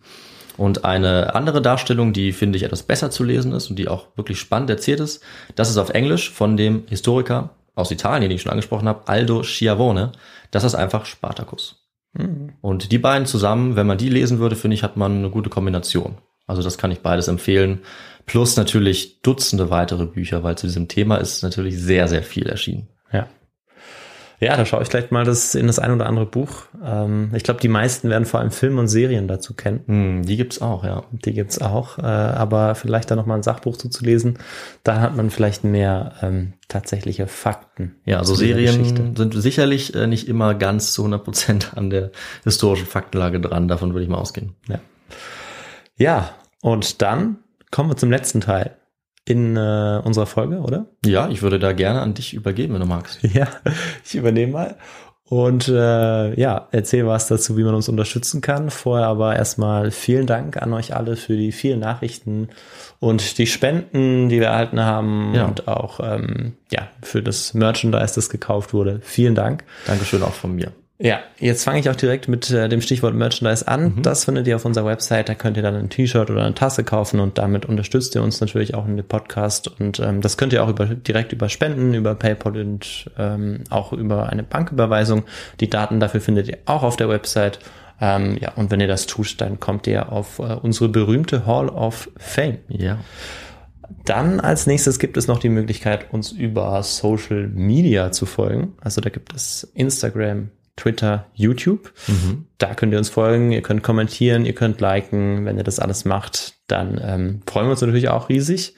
[0.58, 4.08] Und eine andere Darstellung, die finde ich etwas besser zu lesen ist und die auch
[4.16, 5.22] wirklich spannend erzählt ist,
[5.54, 9.44] das ist auf Englisch von dem Historiker aus Italien, den ich schon angesprochen habe, Aldo
[9.44, 10.12] Schiavone.
[10.52, 11.88] Das ist einfach Spartacus.
[12.62, 15.50] Und die beiden zusammen, wenn man die lesen würde, finde ich, hat man eine gute
[15.50, 16.18] Kombination.
[16.48, 17.82] Also das kann ich beides empfehlen.
[18.26, 22.90] Plus natürlich Dutzende weitere Bücher, weil zu diesem Thema ist natürlich sehr, sehr viel erschienen.
[24.40, 24.56] Ja.
[24.56, 26.64] Da schaue ich gleich mal das in das ein oder andere Buch.
[26.84, 29.82] Ähm, ich glaube, die meisten werden vor allem Filme und Serien dazu kennen.
[29.86, 31.04] Hm, die gibt's auch, ja.
[31.12, 34.40] Die gibt's auch, äh, aber vielleicht da noch mal ein Sachbuch zuzulesen,
[34.84, 37.96] da hat man vielleicht mehr ähm, tatsächliche Fakten.
[38.06, 42.12] Ja, also Serien sind sicherlich äh, nicht immer ganz zu 100 Prozent an der
[42.44, 43.68] historischen Faktenlage dran.
[43.68, 44.56] Davon würde ich mal ausgehen.
[44.68, 44.80] Ja.
[45.98, 46.30] ja,
[46.62, 47.38] und dann
[47.72, 48.79] kommen wir zum letzten Teil
[49.30, 50.88] in äh, unserer Folge, oder?
[51.06, 53.20] Ja, ich würde da gerne an dich übergeben, wenn du magst.
[53.34, 53.48] Ja,
[54.04, 54.76] ich übernehme mal.
[55.26, 58.72] Und äh, ja, erzähl was dazu, wie man uns unterstützen kann.
[58.72, 62.50] Vorher aber erstmal vielen Dank an euch alle für die vielen Nachrichten
[63.00, 65.46] und die Spenden, die wir erhalten haben Ja.
[65.46, 69.02] und auch ähm, ja für das Merchandise, das gekauft wurde.
[69.04, 69.66] Vielen Dank.
[69.86, 70.72] Dankeschön auch von mir.
[71.02, 74.02] Ja, jetzt fange ich auch direkt mit äh, dem Stichwort Merchandise an.
[74.02, 75.30] Das findet ihr auf unserer Website.
[75.30, 78.42] Da könnt ihr dann ein T-Shirt oder eine Tasse kaufen und damit unterstützt ihr uns
[78.42, 79.70] natürlich auch in dem Podcast.
[79.80, 83.94] Und ähm, das könnt ihr auch über, direkt über Spenden, über PayPal und ähm, auch
[83.94, 85.24] über eine Banküberweisung.
[85.62, 87.60] Die Daten dafür findet ihr auch auf der Website.
[88.02, 91.70] Ähm, ja, und wenn ihr das tut, dann kommt ihr auf äh, unsere berühmte Hall
[91.70, 92.58] of Fame.
[92.68, 93.00] Ja.
[94.04, 98.74] Dann als nächstes gibt es noch die Möglichkeit, uns über Social Media zu folgen.
[98.82, 101.94] Also da gibt es Instagram, Twitter, YouTube.
[102.58, 105.46] Da könnt ihr uns folgen, ihr könnt kommentieren, ihr könnt liken.
[105.46, 108.76] Wenn ihr das alles macht, dann ähm, freuen wir uns natürlich auch riesig,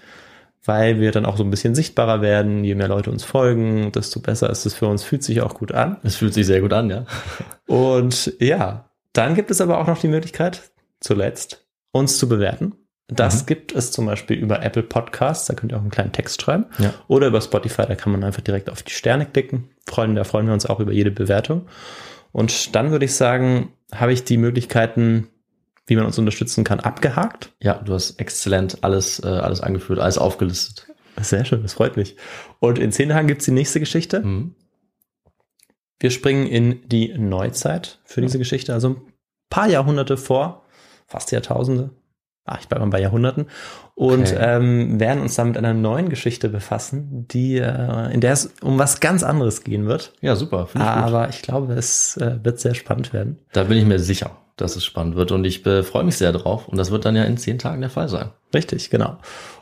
[0.64, 2.64] weil wir dann auch so ein bisschen sichtbarer werden.
[2.64, 5.72] Je mehr Leute uns folgen, desto besser ist es für uns, fühlt sich auch gut
[5.72, 5.98] an.
[6.04, 7.06] Es fühlt sich sehr gut an, ja.
[7.68, 12.76] Und ja, dann gibt es aber auch noch die Möglichkeit, zuletzt, uns zu bewerten.
[13.14, 16.42] Das gibt es zum Beispiel über Apple Podcasts, da könnt ihr auch einen kleinen Text
[16.42, 16.66] schreiben.
[16.80, 16.94] Ja.
[17.10, 19.70] Oder über Spotify, da kann man einfach direkt auf die Sterne klicken.
[19.86, 21.68] Freuen, da freuen wir uns auch über jede Bewertung.
[22.32, 25.28] Und dann würde ich sagen, habe ich die Möglichkeiten,
[25.88, 27.52] wie man uns unterstützen kann, abgehakt.
[27.60, 30.88] Ja, du hast exzellent alles, äh, alles angeführt, alles aufgelistet.
[31.20, 32.16] Sehr schön, das freut mich.
[32.60, 34.22] Und in zehn Tagen gibt's die nächste Geschichte.
[34.22, 34.56] Mhm.
[36.00, 39.02] Wir springen in die Neuzeit für diese Geschichte, also ein
[39.50, 40.64] paar Jahrhunderte vor,
[41.08, 41.92] fast Jahrtausende.
[42.46, 43.46] Ah, ich bleibe mal bei Jahrhunderten.
[43.94, 44.38] Und Okay.
[44.40, 48.80] ähm, werden uns dann mit einer neuen Geschichte befassen, die, äh, in der es um
[48.80, 50.14] was ganz anderes gehen wird.
[50.22, 50.66] Ja, super.
[50.68, 50.82] Ich gut.
[50.82, 53.38] Aber ich glaube, es äh, wird sehr spannend werden.
[53.54, 56.32] Da bin ich mir sicher, dass es spannend wird und ich äh, freue mich sehr
[56.32, 56.68] drauf.
[56.68, 58.32] Und das wird dann ja in zehn Tagen der Fall sein.
[58.56, 59.18] Richtig, genau.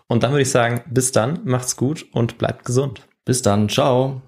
[0.08, 3.02] Und dann würde ich sagen, bis dann, macht's gut und bleibt gesund.
[3.26, 4.22] Bis dann, ciao.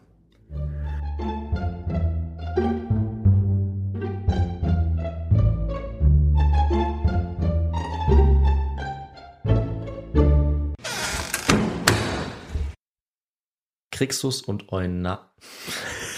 [14.02, 15.20] Crixus und Euna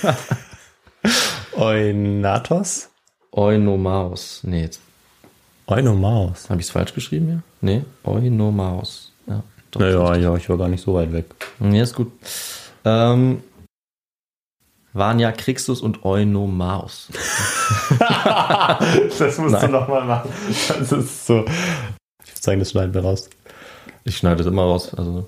[1.58, 2.90] Eunatos?
[3.34, 4.40] Eunomaus.
[4.44, 4.80] Nee, jetzt
[5.68, 6.50] Eunomaus.
[6.50, 7.44] habe ich es falsch geschrieben hier?
[7.60, 9.12] Nee, Eunomaus.
[9.28, 9.82] Ja, doch.
[9.82, 11.26] Naja, ja, ich war gar nicht so weit weg.
[11.60, 12.10] Nee, ist gut.
[12.86, 13.44] Ähm,
[14.94, 17.10] waren ja Crixus und Eunomaus.
[18.00, 19.66] das musst Nein.
[19.66, 20.32] du nochmal machen.
[20.70, 21.44] Das ist so.
[22.24, 23.30] Ich würde sagen, das schneiden wir raus.
[24.06, 24.94] Ich schneide das immer raus.
[24.94, 25.28] Also